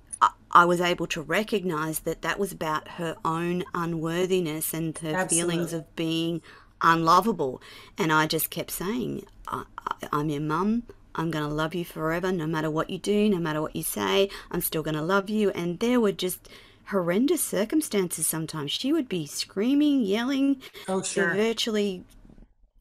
[0.49, 5.71] I- was able to recognize that that was about her own unworthiness and her feelings
[5.73, 6.41] of being
[6.81, 7.61] unlovable.
[7.97, 10.83] And I just kept saying, I, I, I'm your mum.
[11.15, 13.83] I'm going to love you forever, no matter what you do, no matter what you
[13.83, 14.29] say.
[14.51, 15.49] I'm still going to love you.
[15.51, 16.47] And there were just
[16.89, 18.71] horrendous circumstances sometimes.
[18.71, 22.03] She would be screaming, yelling, oh they're virtually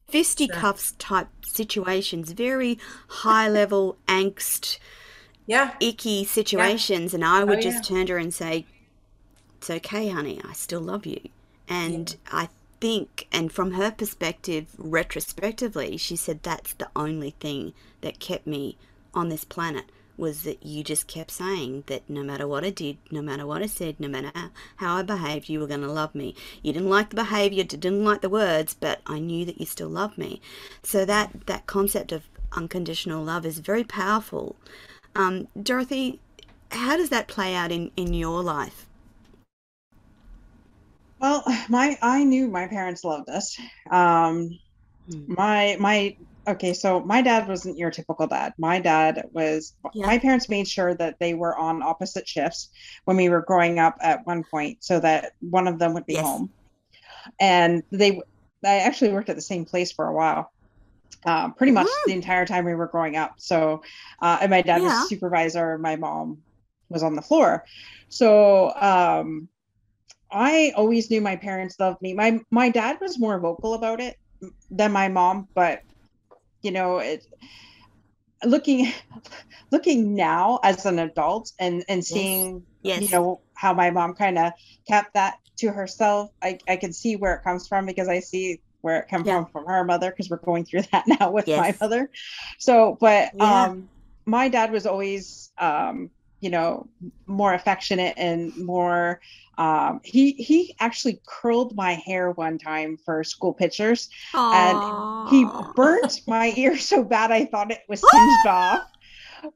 [0.07, 4.79] fisticuffs type situations, very high level angst,
[5.45, 7.13] yeah icky situations.
[7.13, 8.65] And I would Oh, just turn to her and say,
[9.57, 11.19] It's okay, honey, I still love you.
[11.67, 18.19] And I think, and from her perspective, retrospectively, she said that's the only thing that
[18.19, 18.77] kept me
[19.13, 19.85] on this planet
[20.17, 23.63] was that you just kept saying that no matter what I did, no matter what
[23.63, 24.31] I said, no matter
[24.77, 26.35] how, I behaved, you were going to love me.
[26.63, 29.89] You didn't like the behavior, didn't like the words, but I knew that you still
[29.89, 30.41] loved me.
[30.83, 34.55] So that that concept of unconditional love is very powerful.
[35.15, 36.19] Um, Dorothy,
[36.71, 38.87] how does that play out in in your life?
[41.19, 43.57] Well, my I knew my parents loved us.
[43.91, 44.49] Um,
[45.07, 45.27] Hmm.
[45.27, 48.53] my my okay, so my dad wasn't your typical dad.
[48.57, 50.07] My dad was, Yeah.
[50.07, 52.69] my parents made sure that they were on opposite shifts
[53.05, 56.13] when we were growing up at one point so that one of them would be
[56.13, 56.25] Yes.
[56.25, 56.53] home.
[57.39, 58.21] And they,
[58.65, 60.51] I actually worked at the same place for a while.
[61.25, 62.05] Uh, pretty much Mm.
[62.07, 63.35] the entire time we were growing up.
[63.39, 63.81] So,
[64.21, 64.89] uh, and my dad Yeah.
[64.89, 66.39] was supervisor, my mom
[66.89, 67.65] was on the floor.
[68.09, 69.49] So, um,
[70.31, 72.13] I always knew my parents loved me.
[72.13, 74.15] My my dad was more vocal about it
[74.69, 75.81] than my mom, but
[76.61, 77.23] you know, it
[78.45, 78.91] looking
[79.71, 83.03] looking now as an adult and and seeing Yes.
[83.03, 84.53] you know how my mom kind of
[84.87, 88.61] kept that to herself I, I can see where it comes from because i see
[88.81, 89.43] where it comes Yeah.
[89.43, 92.09] from from her mother because we're going through that now with my mother
[92.59, 93.69] so but Yeah.
[93.69, 93.89] um
[94.25, 96.87] my dad was always um you know
[97.25, 99.19] more affectionate and more
[99.57, 104.09] um he he actually curled my hair one time for school pictures
[104.51, 104.83] and
[105.29, 105.45] he
[105.75, 108.83] burnt my ear so bad I thought it was singed off.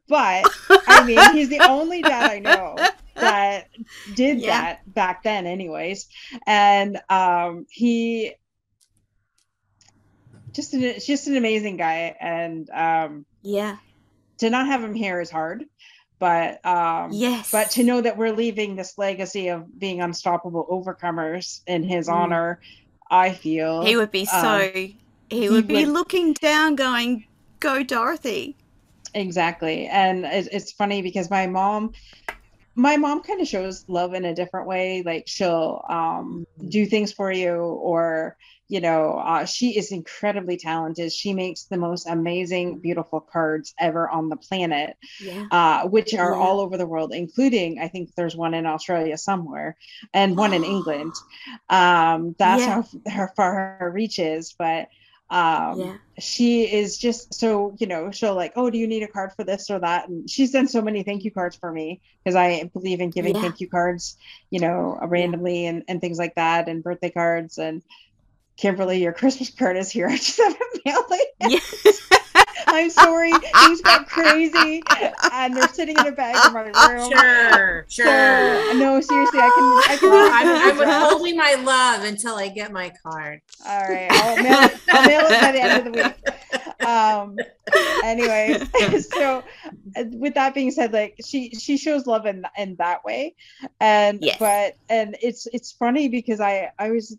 [0.08, 0.50] But
[0.88, 2.78] I mean, he's the only dad I know
[3.20, 3.68] that
[4.12, 4.48] did Yeah.
[4.48, 6.08] that back then, anyways.
[6.48, 8.34] And um, he
[10.54, 13.78] just an, just an amazing guy, and um, Yeah.
[14.40, 15.64] to not have him here is hard.
[16.22, 17.52] But um, Yes.
[17.52, 22.14] but to know that we're leaving this legacy of being unstoppable overcomers in his Mm.
[22.14, 22.60] honor,
[23.10, 24.38] I feel he would be so.
[24.38, 25.00] um, he,
[25.30, 27.26] he would be would- looking down, going,
[27.60, 28.56] "Go, Dorothy."
[29.16, 29.88] Exactly.
[29.88, 31.92] And it, it's funny because my mom,
[32.76, 35.02] my mom kind of shows love in a different way.
[35.04, 38.38] Like she'll um, do things for you, or,
[38.72, 41.12] you know, uh, she is incredibly talented.
[41.12, 45.46] She makes the most amazing, beautiful cards ever on the planet, Yeah.
[45.52, 46.44] uh, which are Yeah.
[46.44, 49.78] all over the world, including, I think there's one in Australia somewhere
[50.14, 51.14] and one in England.
[51.70, 52.66] Um, that's Yeah.
[52.66, 54.56] how her far her reach is.
[54.58, 54.88] But
[55.30, 59.32] um, she is just so you know she'll like oh do you need a card
[59.36, 62.36] for this or that and she's done so many thank you cards for me because
[62.36, 64.18] i believe in giving thank you cards
[64.52, 67.82] you know randomly and, and things like that and birthday cards and
[68.62, 70.08] kimberly your christmas card is here.
[70.10, 72.02] I just haven't mailed it
[72.68, 73.34] i'm sorry.
[73.34, 74.82] Things got crazy
[75.34, 77.12] and they're sitting in a bag in my room.
[77.12, 78.74] Sure, so sure.
[78.76, 82.48] no seriously i can i can Well, I'm, I'm address- withholding my love until I
[82.50, 83.42] get my card.
[83.68, 86.88] all right i'll mail it i'll mail it by the end of the week.
[86.88, 87.36] Um
[88.04, 88.60] anyway
[89.02, 89.44] so
[90.14, 93.36] with that being said like she she shows love in in that way.
[93.80, 94.38] And Yes.
[94.40, 97.18] but and it's it's funny because i i was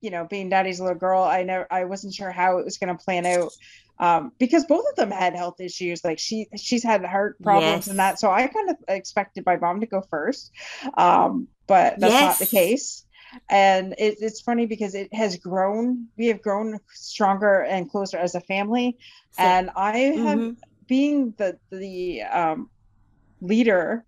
[0.00, 2.96] you know being daddy's little girl i never i wasn't sure how it was going
[2.96, 3.50] to plan out
[3.98, 7.88] um because both of them had health issues like she she's had heart problems Yes.
[7.88, 10.52] and that so i kind of expected my mom to go first
[10.96, 13.04] um but that's not the case
[13.50, 18.34] and it, it's funny because it has grown we have grown stronger and closer as
[18.34, 18.96] a family
[19.32, 20.56] So- and i have Mhm.
[20.86, 22.70] being the the um
[23.40, 24.04] leader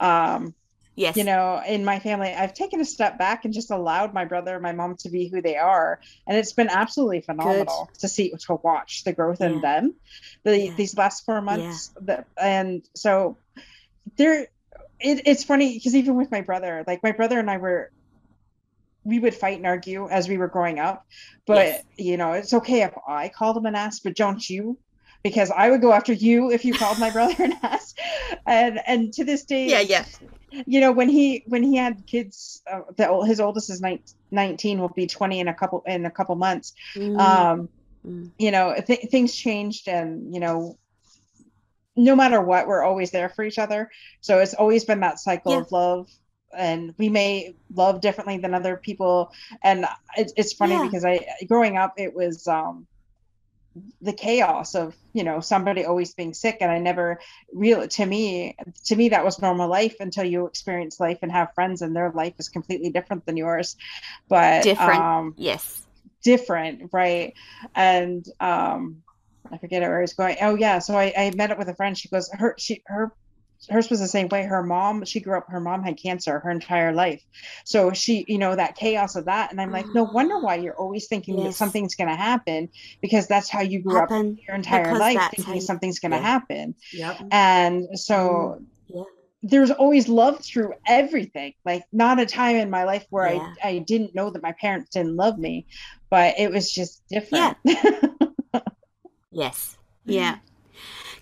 [0.00, 0.54] um
[0.96, 1.16] Yes.
[1.16, 4.54] you know in my family i've taken a step back and just allowed my brother
[4.54, 8.30] and my mom to be who they are and it's been absolutely phenomenal to see
[8.46, 9.46] to watch the growth Yeah.
[9.48, 9.94] in them
[10.44, 10.74] the, Yeah.
[10.76, 13.36] these last four months that, and so
[14.16, 14.42] there
[15.00, 17.90] it, it's funny because even with my brother like my brother and i were
[19.04, 21.04] we would fight and argue as we were growing up
[21.46, 21.82] but Yes.
[21.98, 24.78] you know it's okay if i called him an ass but don't you
[25.22, 27.94] because i would go after you if you called my brother an ass
[28.46, 30.04] and and to this day Yeah, yeah.
[30.66, 34.80] You know when he when he had kids uh, the, his oldest is nine- 19
[34.80, 37.68] will be 20 in a couple in a couple months Mm, um
[38.06, 38.30] mm.
[38.38, 40.76] you know th- things changed and you know
[41.96, 43.90] no matter what we're always there for each other
[44.20, 45.60] so it's always been that cycle Yeah.
[45.60, 46.08] of love
[46.56, 49.30] and we may love differently than other people
[49.62, 49.86] and
[50.16, 50.84] it's, it's funny Yeah.
[50.84, 52.86] because i growing up it was um
[54.00, 57.18] the chaos of you know somebody always being sick and i never
[57.52, 61.48] real to me to me that was normal life until you experience life and have
[61.54, 63.76] friends and their life is completely different than yours
[64.28, 65.02] but Different.
[65.02, 65.82] um Yes.
[66.22, 67.34] different right
[67.74, 69.02] and um
[69.52, 71.74] i forget where i was going oh yeah so i, I met up with a
[71.74, 73.12] friend she goes her she her
[73.70, 76.50] hers was the same way her mom she grew up her mom had cancer her
[76.50, 77.22] entire life
[77.64, 80.76] so she you know that chaos of that and i'm like no wonder why you're
[80.76, 82.68] always thinking that something's going to happen
[83.00, 86.22] because that's how you grew up your entire because life thinking something's going to yeah.
[86.22, 87.20] happen Yep.
[87.30, 89.02] and so Yeah.
[89.42, 93.54] there's always love through everything like not a time in my life where Yeah.
[93.62, 95.66] I, I didn't know that my parents didn't love me
[96.10, 97.56] but it was just different
[99.34, 99.76] Yes.
[100.04, 100.34] Yeah.
[100.36, 100.40] Mm-hmm.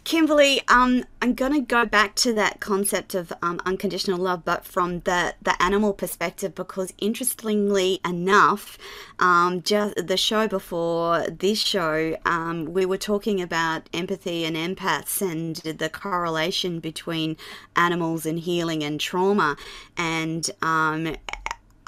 [0.04, 4.64] Kimberly, um, I'm going to go back to that concept of um, unconditional love, but
[4.64, 8.78] from the, the animal perspective, because interestingly enough,
[9.20, 15.22] um, just the show before this show, um, we were talking about empathy and empaths
[15.22, 17.36] and the correlation between
[17.76, 19.56] animals and healing and trauma.
[19.96, 21.14] And um,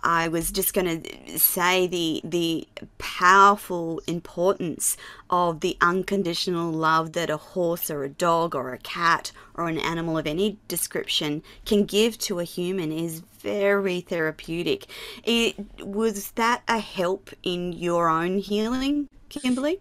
[0.05, 4.99] I was just going to say the the powerful importance
[5.31, 9.79] of the unconditional love that a horse or a dog or a cat or an
[9.79, 14.87] animal of any description can give to a human is very therapeutic.
[15.25, 19.81] It, was that a help in your own healing, Kimberly?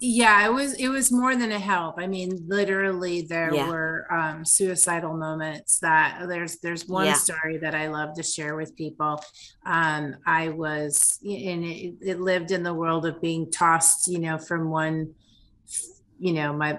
[0.00, 3.68] Yeah it was it was more than a help i mean literally there yeah.
[3.68, 7.12] were um, suicidal moments that there's there's one yeah.
[7.12, 9.22] story that i love to share with people
[9.66, 14.38] um, i was and it, it, lived in the world of being tossed you know
[14.38, 15.12] from one
[16.18, 16.78] you know my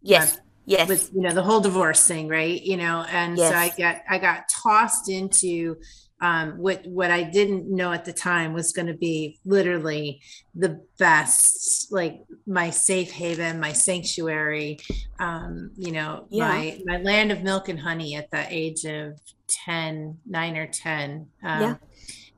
[0.00, 3.50] yes my, yes with you know the whole divorce thing right you know and yes.
[3.50, 5.76] so i got i got tossed into
[6.20, 10.20] um, what what I didn't know at the time was going to be literally
[10.54, 14.78] the best, like my safe haven, my sanctuary,
[15.20, 16.48] um, you know, yeah.
[16.48, 21.26] my my land of milk and honey at the age of 10, 9 or 10.
[21.44, 21.74] Um, yeah.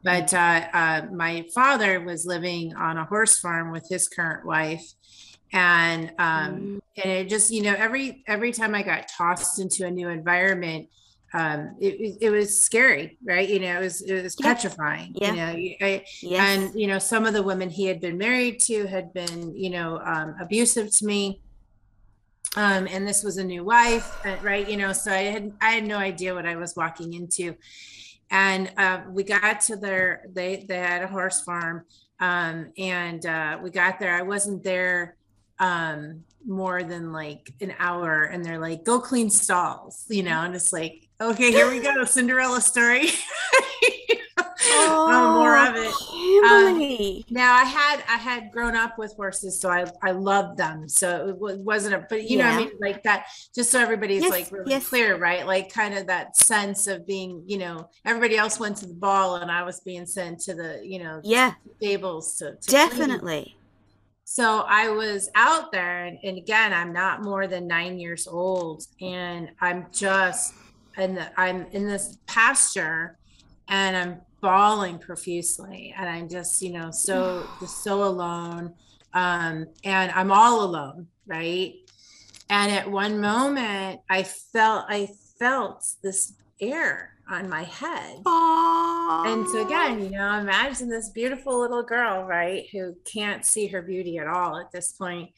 [0.02, 4.84] But uh, uh, my father was living on a horse farm with his current wife,
[5.52, 6.80] and um, mm.
[7.02, 10.88] and it just you know every every time I got tossed into a new environment,
[11.32, 13.48] um, it, it was scary, right?
[13.48, 14.54] You know, it was it was yeah.
[14.54, 15.12] petrifying.
[15.14, 15.52] Yeah.
[15.52, 16.40] You know, I, yes.
[16.40, 19.70] and you know, some of the women he had been married to had been, you
[19.70, 21.40] know, um, abusive to me.
[22.56, 24.68] Um, and this was a new wife, uh, right?
[24.68, 27.54] You know, so I had I had no idea what I was walking into.
[28.32, 31.84] And uh, we got to their they they had a horse farm,
[32.18, 34.14] um, and uh, we got there.
[34.14, 35.16] I wasn't there
[35.60, 40.54] um more than like an hour and they're like go clean stalls you know and
[40.54, 43.10] it's like okay here we go cinderella story.
[44.62, 45.92] Oh, more of it.
[46.40, 50.88] Um, now i had i had grown up with horses so i i loved them.
[50.88, 52.50] So it wasn't a but you yeah.
[52.50, 52.72] know i mean?
[52.80, 54.88] Like that just so everybody's yes, like really yes.
[54.88, 55.46] clear right?
[55.46, 59.36] Like kind of that sense of being you know everybody else went to the ball
[59.36, 61.54] and i was being sent to the you know yeah.
[61.76, 63.42] stables to, to definitely.
[63.42, 63.54] Clean
[64.24, 68.84] so I was out there, and, and, again, I'm not more than nine years old,
[69.00, 70.54] and I'm just,
[70.96, 73.18] and I'm in this pasture,
[73.68, 78.74] and I'm bawling profusely, and I'm just, you know, so just so alone,
[79.14, 81.74] um, and I'm all alone, right?
[82.48, 88.22] And at one moment, I felt, I felt this air on my head.
[88.24, 89.32] Aww.
[89.32, 93.82] And so again, you know, imagine this beautiful little girl, right, who can't see her
[93.82, 95.30] beauty at all at this point.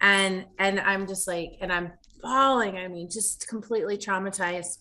[0.00, 1.92] And and I'm just like, and I'm
[2.22, 2.76] bawling.
[2.76, 4.78] I mean, just completely traumatized.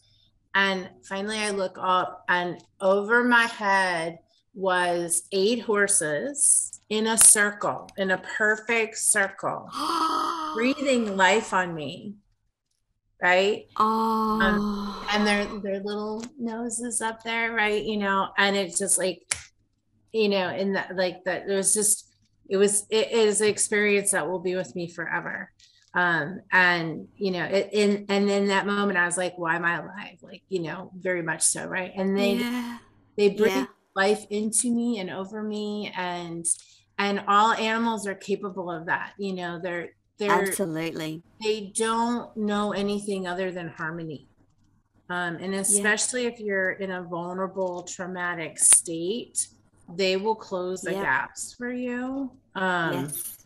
[0.57, 4.17] And finally I look up and over my head
[4.55, 9.69] was eight horses in a circle, in a perfect circle,
[10.55, 12.15] breathing life on me
[13.21, 13.65] right?
[13.77, 14.39] Oh.
[14.41, 17.83] Um, and their their little noses up there, right?
[17.83, 19.21] You know, and it's just like,
[20.11, 21.49] you know, in that like that.
[21.49, 22.11] It was just,
[22.49, 25.51] it was, it is an experience that will be with me forever.
[25.97, 29.65] Um, and you know, it in and in that moment, I was like, why am
[29.65, 30.19] I alive?
[30.21, 31.91] Like, you know, very much so, right?
[31.95, 32.77] And they yeah.
[33.17, 33.65] they bring yeah.
[33.95, 36.45] life into me and over me, and
[36.99, 39.13] and all animals are capable of that.
[39.17, 39.89] You know, they're
[40.19, 44.27] they're absolutely they don't know anything other than harmony.
[45.09, 46.29] Um, and especially yeah.
[46.29, 49.47] if you're in a vulnerable, traumatic state,
[49.95, 52.29] they will close the gaps for you.
[52.53, 53.36] Um, yes.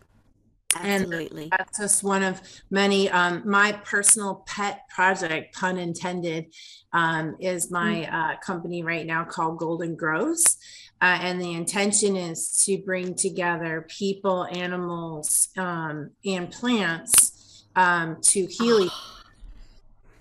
[0.76, 1.44] Absolutely.
[1.44, 3.10] And that's just one of many.
[3.10, 6.54] Um, my personal pet project, pun intended,
[6.94, 8.14] um, is my mm.
[8.14, 10.58] uh, company right now called Golden Grows.
[11.02, 18.46] Uh, and the intention is to bring together people, animals, um, and plants um, to
[18.46, 18.88] heal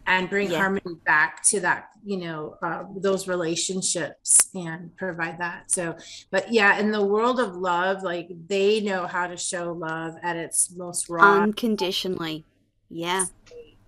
[0.07, 0.59] and bring yeah.
[0.59, 5.71] harmony back to that, you know, uh, those relationships and provide that.
[5.71, 5.97] So,
[6.31, 10.37] but yeah, in the world of love, like they know how to show love at
[10.37, 12.45] its most raw, unconditionally.
[12.89, 13.27] Yeah.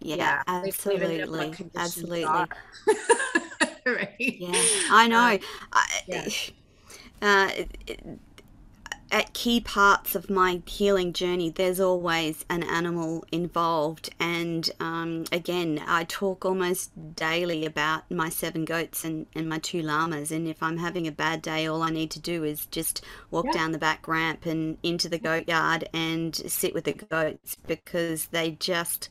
[0.00, 1.54] Yeah, yeah absolutely.
[1.76, 2.24] Absolutely.
[3.86, 4.16] right?
[4.18, 5.18] Yeah, I know.
[5.18, 5.38] Uh,
[5.72, 6.28] I, yeah
[7.22, 7.50] uh,
[9.12, 14.08] at key parts of my healing journey, there's always an animal involved.
[14.18, 19.82] And um, again, I talk almost daily about my seven goats and, and my two
[19.82, 20.32] llamas.
[20.32, 23.44] And if I'm having a bad day, all I need to do is just walk
[23.46, 23.52] yeah.
[23.52, 28.26] down the back ramp and into the goat yard and sit with the goats because
[28.26, 29.10] they just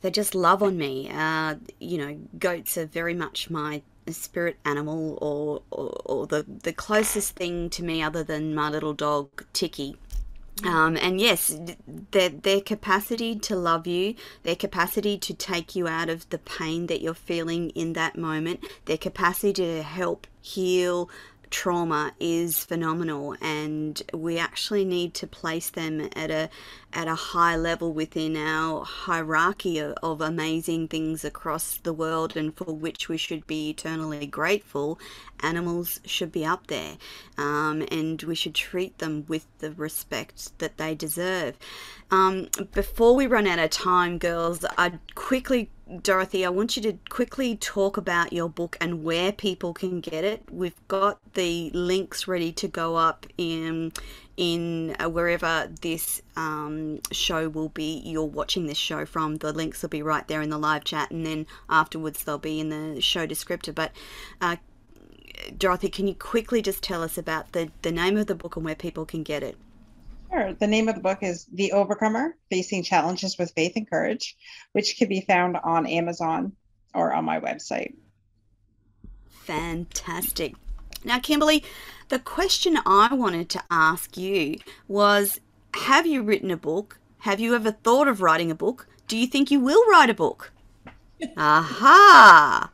[0.00, 1.10] they just love on me.
[1.10, 6.72] Uh, you know, goats are very much my spirit animal or, or, or the, the
[6.72, 9.96] closest thing to me other than my little dog Tiki.
[10.62, 11.58] Um, and yes,
[12.12, 16.86] their, their capacity to love you, their capacity to take you out of the pain
[16.86, 21.10] that you're feeling in that moment, their capacity to help heal
[21.54, 26.50] trauma is phenomenal and we actually need to place them at a
[26.92, 32.72] at a high level within our hierarchy of, amazing things across the world and for
[32.74, 34.98] which we should be eternally grateful.
[35.40, 36.96] Animals should be up there
[37.38, 41.56] um, and we should treat them with the respect that they deserve.
[42.10, 45.70] Um, before we run out of time girls i'd quickly
[46.02, 50.24] Dorothy, I want you to quickly talk about your book and where people can get
[50.24, 50.42] it.
[50.50, 53.92] We've got the links ready to go up in
[54.36, 58.02] in uh, wherever this um, show will be.
[58.04, 59.36] You're watching this show from.
[59.36, 62.58] The links will be right there in the live chat, and then afterwards they'll be
[62.60, 63.74] in the show descriptor.
[63.74, 63.92] But
[64.40, 64.56] uh,
[65.56, 68.64] Dorothy, can you quickly just tell us about the the name of the book and
[68.64, 69.56] where people can get it?
[70.34, 70.52] Sure.
[70.52, 74.36] The name of the book is The Overcomer Facing Challenges with Faith and Courage,
[74.72, 76.52] which can be found on Amazon
[76.92, 77.94] or on my website.
[79.30, 80.54] Fantastic.
[81.04, 81.62] Now, Kimberly,
[82.08, 84.58] the question I wanted to ask you
[84.88, 85.40] was
[85.74, 86.98] Have you written a book?
[87.20, 88.88] Have you ever thought of writing a book?
[89.06, 90.52] Do you think you will write a book?
[91.36, 92.72] Aha!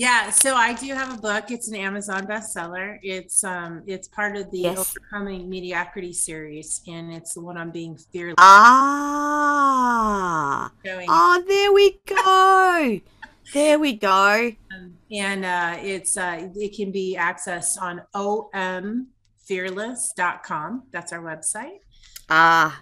[0.00, 1.50] Yeah, so I do have a book.
[1.50, 2.98] It's an Amazon bestseller.
[3.02, 4.96] It's um it's part of the Yes.
[4.96, 8.36] Overcoming Mediocrity series, and it's the one on being fearless.
[8.38, 10.72] Ah!
[10.82, 11.06] showing.
[11.06, 13.00] Oh, there we go.
[13.52, 14.52] There we go.
[14.72, 20.84] Um, and uh, it's uh, it can be accessed on omfearless.com.
[20.92, 21.80] That's our website.
[22.28, 22.80] Ah,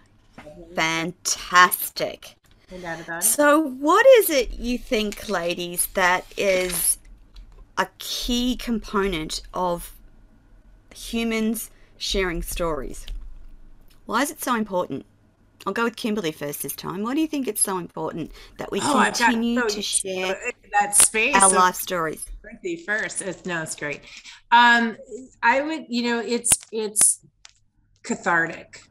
[0.74, 2.34] fantastic.
[2.70, 3.22] About it.
[3.22, 6.97] So, what is it you think, ladies, that is
[7.78, 9.94] a key component of
[10.94, 13.06] humans sharing stories?
[14.06, 15.06] Why is it so important?
[15.66, 17.02] I'll go with Kimberly first this time.
[17.02, 19.82] Why do you think it's so important that we Oh, I've got continue so to
[19.82, 20.40] share
[20.80, 21.34] that space.
[21.34, 22.24] our of life stories?
[22.86, 23.22] First.
[23.22, 24.00] It's, no, it's great.
[24.50, 24.96] Um,
[25.42, 27.20] I would, you know, it's it's
[28.02, 28.82] cathartic.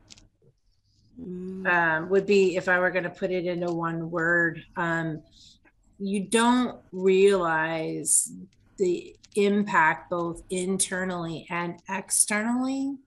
[1.20, 4.64] Mm, um, would be if I were going to put it into one word.
[4.76, 5.24] Um,
[5.98, 8.32] you don't realize
[8.78, 12.98] the impact both internally and externally.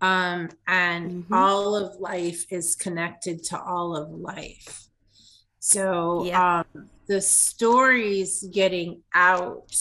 [0.00, 1.32] Um, and Mhm.
[1.32, 4.88] all of life is connected to all of life.
[5.58, 6.60] So Yeah.
[6.74, 9.74] um, the stories getting out,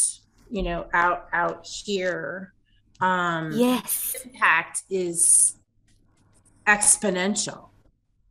[0.49, 2.53] you know, out out here.
[2.99, 4.15] Um, Yes.
[4.25, 5.55] impact is
[6.67, 7.69] exponential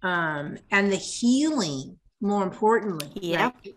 [0.02, 3.56] um and the healing more importantly Yep.
[3.64, 3.74] right?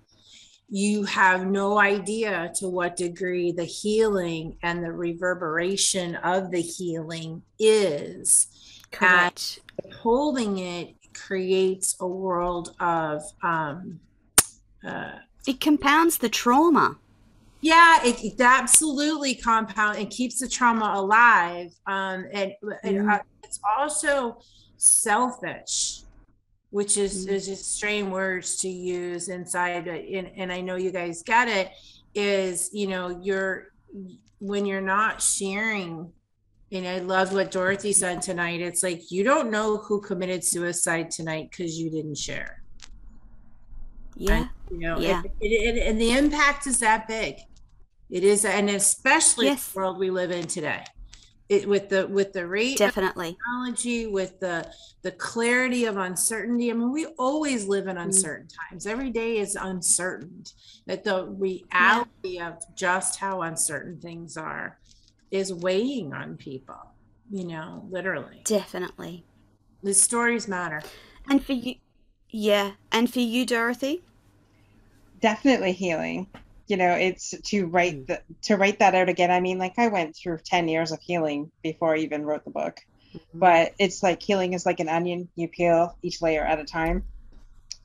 [0.71, 7.41] You have no idea to what degree the healing and the reverberation of the healing
[7.57, 8.47] is
[8.91, 9.61] Correct.
[10.01, 13.99] holding it creates a world of um
[14.85, 15.13] uh
[15.47, 16.97] It compounds the trauma.
[17.61, 22.51] yeah it, it absolutely compound and keeps the trauma alive um and,
[22.83, 23.13] and Mm.
[23.13, 24.37] uh, it's also
[24.77, 26.03] selfish
[26.71, 27.31] which is Mm.
[27.31, 31.47] is just strange words to use inside uh, and, and i know you guys get
[31.47, 31.71] it
[32.13, 33.71] is you know you're
[34.39, 36.11] when you're not sharing
[36.71, 41.09] and i loved what dorothy said tonight it's like you don't know who committed suicide
[41.11, 42.61] tonight because you didn't share
[44.15, 44.47] Yeah.
[44.71, 45.21] you know Yeah.
[45.23, 47.35] it, it, it- and the impact is that big
[48.09, 49.71] it is and especially Yes.
[49.71, 50.83] the world we live in today
[51.49, 53.37] it with the with the rate of Definitely.
[53.37, 54.71] technology with the
[55.01, 57.91] the clarity of uncertainty i mean we always live Mm.
[57.91, 60.43] in uncertain times every day is uncertain
[60.87, 64.79] that the reality of just how uncertain things are
[65.31, 66.75] is weighing on people
[67.31, 69.25] you know literally Definitely.
[69.83, 70.81] the stories matter
[71.29, 71.75] And for you,
[72.29, 72.71] yeah.
[72.91, 74.03] And for you, Dorothy?
[75.21, 76.27] definitely healing
[76.69, 78.13] you know it's to write mm-hmm.
[78.13, 79.31] the, to write that out again.
[79.31, 82.51] I mean like i went through 10 years of healing before i even wrote the
[82.51, 82.79] book.
[83.13, 83.39] Mm-hmm.
[83.39, 85.29] But it's like healing is like an onion.
[85.35, 87.03] You peel each layer at a time.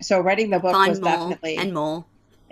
[0.02, 2.04] So writing the book was Find more definitely and more.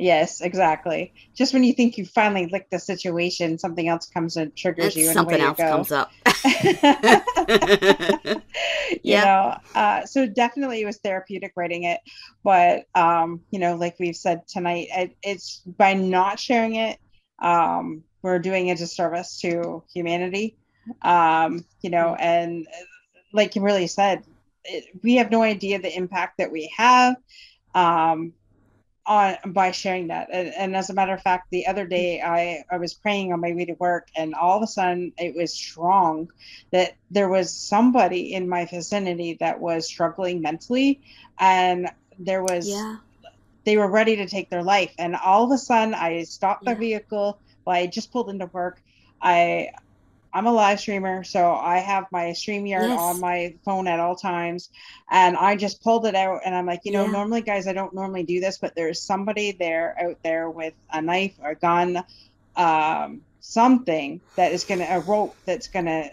[0.03, 1.13] Yes exactly.
[1.35, 4.97] Just when you think you finally licked the situation something else comes and triggers And
[4.97, 6.11] you and something else you comes up.
[9.05, 9.25] Yeah.
[9.25, 12.01] know uh, so definitely it was therapeutic writing it
[12.45, 16.99] but um you know like we've said tonight it, it's by not sharing it
[17.41, 20.57] um we're doing a disservice to humanity.
[21.03, 22.85] Um you know and uh,
[23.33, 24.25] like you really said
[24.65, 27.17] it, we have no idea the impact that we have.
[27.75, 28.33] Um
[29.07, 32.65] on by sharing that and, and, as a matter of fact the other day I,
[32.71, 35.53] I was praying on my way to work and all of a sudden it was
[35.53, 36.31] strong
[36.71, 41.01] that there was somebody in my vicinity that was struggling mentally
[41.41, 42.99] and there was yeah.
[43.65, 46.75] they were ready to take their life and all of a sudden i stopped yeah.
[46.75, 48.81] the vehicle well, i just pulled into work
[49.21, 49.69] i
[50.35, 52.99] I'm a live streamer, so I have my StreamYard yes.
[52.99, 54.71] on my phone at all times.
[55.11, 57.11] And I just pulled it out and I'm like, you know, yeah.
[57.11, 61.03] normally, guys, I don't normally do this, but there's somebody there out there with a
[61.03, 62.03] knife or a gun,
[62.57, 66.11] um, something that is going to, a rope that's going to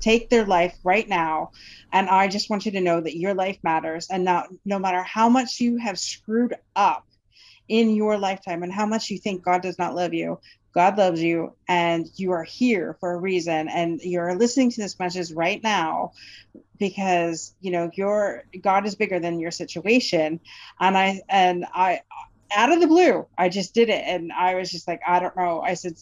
[0.00, 1.50] take their life right now.
[1.92, 4.08] And I just want you to know that your life matters.
[4.10, 7.06] And now, no matter how much you have screwed up
[7.68, 10.38] in your lifetime and how much you think God does not love you,
[10.76, 13.66] God loves you and you are here for a reason.
[13.70, 16.12] And you're listening to this message right now
[16.78, 20.38] because you know your God is bigger than your situation.
[20.78, 22.02] And I and I
[22.54, 24.04] out of the blue I just did it.
[24.06, 25.62] And I was just like I don't know.
[25.62, 25.94] I said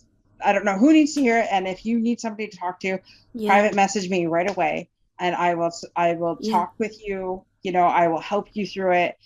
[0.44, 1.46] I don't know who needs to hear it.
[1.52, 2.98] And if you need somebody to talk to
[3.32, 3.48] yeah.
[3.48, 4.88] private message me right away.
[5.20, 6.52] And I will I will yeah.
[6.52, 7.44] talk with you.
[7.62, 9.18] You know I will help you through it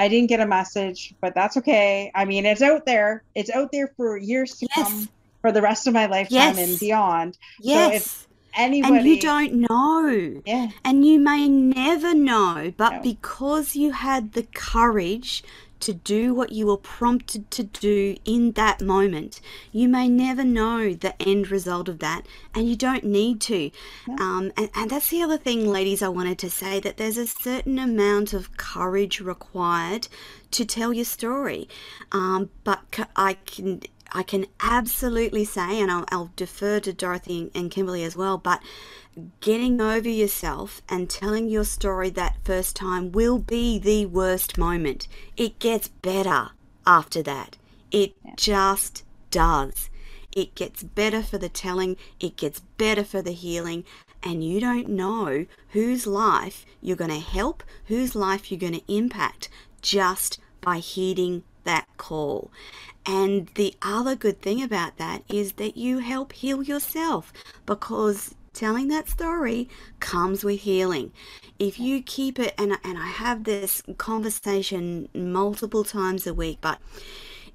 [0.00, 2.10] I didn't get a message, but that's okay.
[2.14, 3.22] I mean, it's out there.
[3.34, 4.88] It's out there for years to yes.
[4.88, 5.08] come,
[5.42, 6.58] for the rest of my lifetime yes.
[6.58, 7.36] and beyond.
[7.60, 7.90] Yes.
[7.90, 13.02] So if anybody, and you don't know, yeah, and you may never know, but no.
[13.02, 15.44] because you had the courage
[15.80, 19.40] to do what you were prompted to do in that moment.
[19.72, 23.70] You may never know the end result of that, and you don't need to.
[24.06, 24.14] Yeah.
[24.18, 27.26] Um, and, and that's the other thing, ladies, I wanted to say that there's a
[27.26, 30.08] certain amount of courage required
[30.52, 31.68] to tell your story.
[32.12, 32.80] Um, but
[33.16, 33.82] I can.
[34.12, 38.60] I can absolutely say, and I'll, I'll defer to Dorothy and Kimberly as well, but
[39.40, 45.06] getting over yourself and telling your story that first time will be the worst moment.
[45.36, 46.50] It gets better
[46.86, 47.56] after that.
[47.90, 49.90] It just does.
[50.32, 53.84] It gets better for the telling, it gets better for the healing,
[54.22, 58.92] and you don't know whose life you're going to help, whose life you're going to
[58.94, 59.48] impact
[59.82, 62.50] just by heeding that call.
[63.10, 67.32] And the other good thing about that is that you help heal yourself
[67.66, 71.12] because telling that story comes with healing.
[71.58, 76.78] If you keep it, and, and I have this conversation multiple times a week, but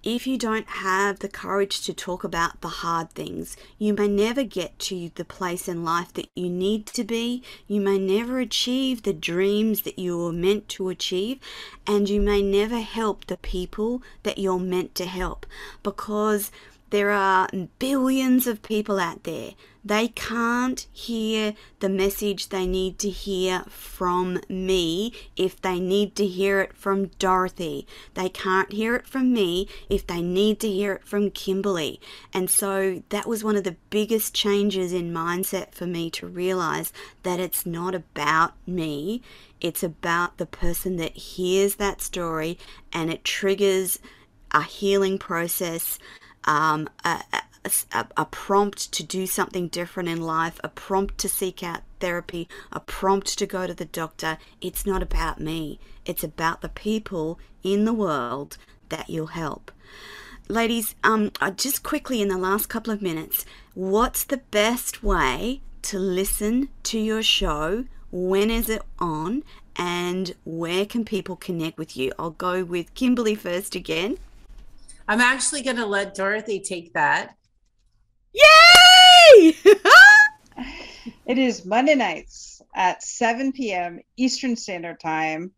[0.06, 4.44] if you don't have the courage to talk about the hard things, you may never
[4.44, 7.42] get to the place in life that you need to be.
[7.68, 11.40] You may never achieve the dreams that you were meant to achieve,
[11.88, 15.48] and you may never help the people that you're meant to help
[15.82, 16.52] because
[16.92, 17.50] there are
[17.80, 19.54] billions of people out there
[19.86, 26.26] they can't hear the message they need to hear from me if they need to
[26.26, 27.86] hear it from Dorothy.
[28.16, 32.02] They can't hear it from me if they need to hear it from Kimberly.
[32.34, 36.92] And so that was one of the biggest changes in mindset for me to realize
[37.22, 39.22] that it's not about me,
[39.62, 42.58] it's about the person that hears that story
[42.92, 44.00] and it triggers
[44.50, 46.00] a healing process.
[46.48, 47.22] Um, a,
[47.92, 52.48] a, a, prompt to do something different in life, a prompt to seek out therapy,
[52.72, 54.38] a prompt to go to the doctor.
[54.62, 58.58] It's not about me, it's about the people in the world
[58.90, 59.72] that you'll help.
[60.48, 65.98] Ladies, um, just quickly in the last couple of minutes, what's the best way to
[65.98, 67.86] listen to your show?
[68.12, 69.44] When is it on?
[69.76, 72.12] And where can people connect with you?
[72.20, 74.18] I'll go with Kimberly first again.
[75.08, 77.36] I'm actually going to let Dorothy take that.
[78.36, 79.56] Yay!
[81.26, 84.00] it is Monday nights at 7 p.m.
[84.18, 85.52] Eastern Standard Time.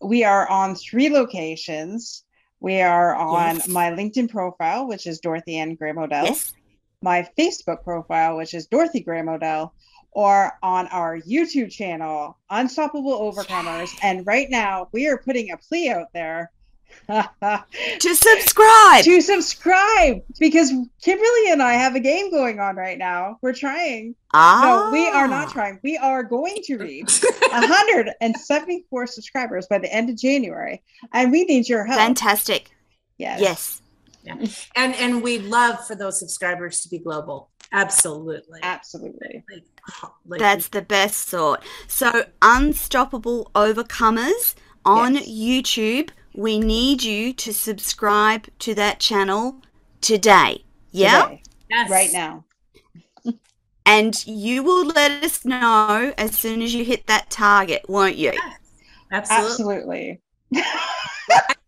[0.00, 2.24] We are on three locations.
[2.60, 3.68] We are on yes.
[3.68, 6.24] my LinkedIn profile, which is Dorothy Ann Graham Modell.
[6.24, 6.54] Yes.
[7.02, 9.72] My Facebook profile, which is Dorothy Graham Modell,
[10.12, 13.90] or on our YouTube channel, Unstoppable Overcomers.
[14.02, 16.50] And right now, we are putting a plea out there
[17.08, 19.04] to subscribe.
[19.04, 20.72] To subscribe because
[21.02, 23.38] Kimberly and I have a game going on right now.
[23.40, 24.14] We're trying.
[24.34, 24.60] Ah.
[24.62, 25.80] No, we are not trying.
[25.82, 30.82] We are going to reach 174 subscribers by the end of January,
[31.12, 31.98] and we need your help.
[31.98, 32.70] Fantastic.
[33.16, 33.40] Yes.
[33.40, 33.82] Yes.
[34.24, 34.46] Yeah.
[34.76, 37.50] And and we'd love for those subscribers to be global.
[37.72, 38.60] Absolutely.
[38.62, 39.44] Absolutely.
[39.50, 39.64] Like,
[40.26, 41.62] like That's the best sort.
[41.86, 45.28] So, Unstoppable Overcomers on yes.
[45.28, 49.56] YouTube we need you to subscribe to that channel
[50.00, 50.62] today.
[50.92, 51.24] Yeah?
[51.24, 51.42] Today.
[51.68, 51.90] Yes.
[51.90, 52.44] Right now.
[53.86, 58.30] and you will let us know as soon as you hit that target, won't you?
[58.34, 58.60] Yes.
[59.10, 60.20] Absolutely.
[60.54, 60.64] Absolutely.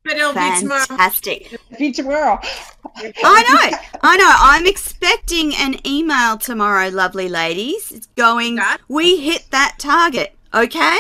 [0.03, 1.61] But it'll Fantastic.
[1.77, 2.39] be tomorrow.
[2.97, 3.79] I know.
[4.03, 4.33] I know.
[4.39, 7.91] I'm expecting an email tomorrow, lovely ladies.
[7.91, 8.59] It's going,
[8.89, 10.35] we hit that target.
[10.55, 10.99] Okay?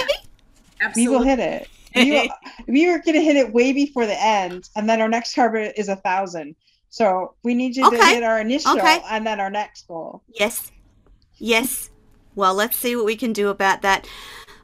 [0.81, 1.03] Absolutely.
[1.03, 1.69] We will hit it.
[1.95, 2.31] We,
[2.69, 5.75] we were going to hit it way before the end, and then our next target
[5.77, 6.55] is a thousand.
[6.89, 7.99] So we need you okay.
[7.99, 9.01] to hit our initial okay.
[9.11, 10.23] and then our next goal.
[10.29, 10.73] Yes.
[11.39, 11.91] Yes.
[12.35, 14.07] Well, let's see what we can do about that.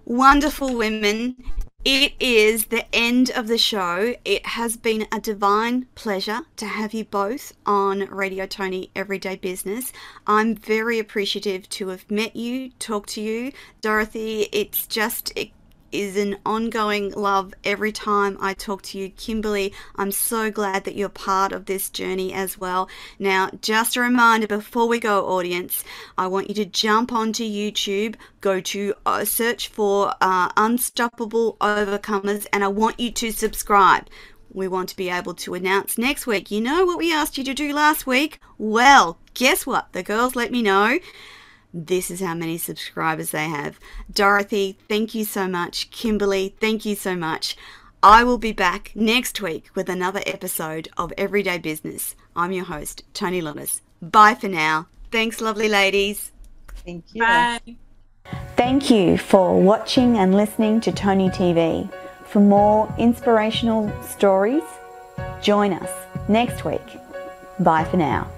[0.05, 1.37] Wonderful women.
[1.85, 4.16] It is the end of the show.
[4.24, 9.93] It has been a divine pleasure to have you both on Radio Tony Everyday Business.
[10.27, 13.53] I'm very appreciative to have met you, talked to you.
[13.83, 15.51] Dorothy, it's just it
[15.97, 19.11] is an ongoing love every time I talk to you.
[19.11, 22.88] Kimberly, I'm so glad that you're part of this journey as well.
[23.18, 25.82] Now, just a reminder before we go, audience,
[26.18, 32.47] I want you to jump onto YouTube, go to uh, search for uh, Unstoppable Overcomers,
[32.53, 34.09] and I want you to subscribe.
[34.53, 36.51] We want to be able to announce next week.
[36.51, 38.38] You know what we asked you to do last week?
[38.59, 39.92] Well, guess what?
[39.92, 40.99] The girls let me know
[41.73, 43.79] this is how many subscribers they have.
[44.12, 45.91] Dorothy, thank you so much.
[45.91, 47.57] Kimberly, thank you so much.
[48.03, 52.14] I will be back next week with another episode of Everyday Business.
[52.35, 53.81] I'm your host, Tony Lonis.
[54.01, 54.87] Bye for now.
[55.11, 56.33] Thanks, lovely ladies.
[56.85, 57.23] Thank you.
[57.23, 57.61] Bye.
[58.57, 61.91] Thank you for watching and listening to Tony TV.
[62.25, 64.64] For more inspirational stories,
[65.41, 65.91] join us
[66.29, 66.87] next week.
[67.61, 68.31] Bye for now.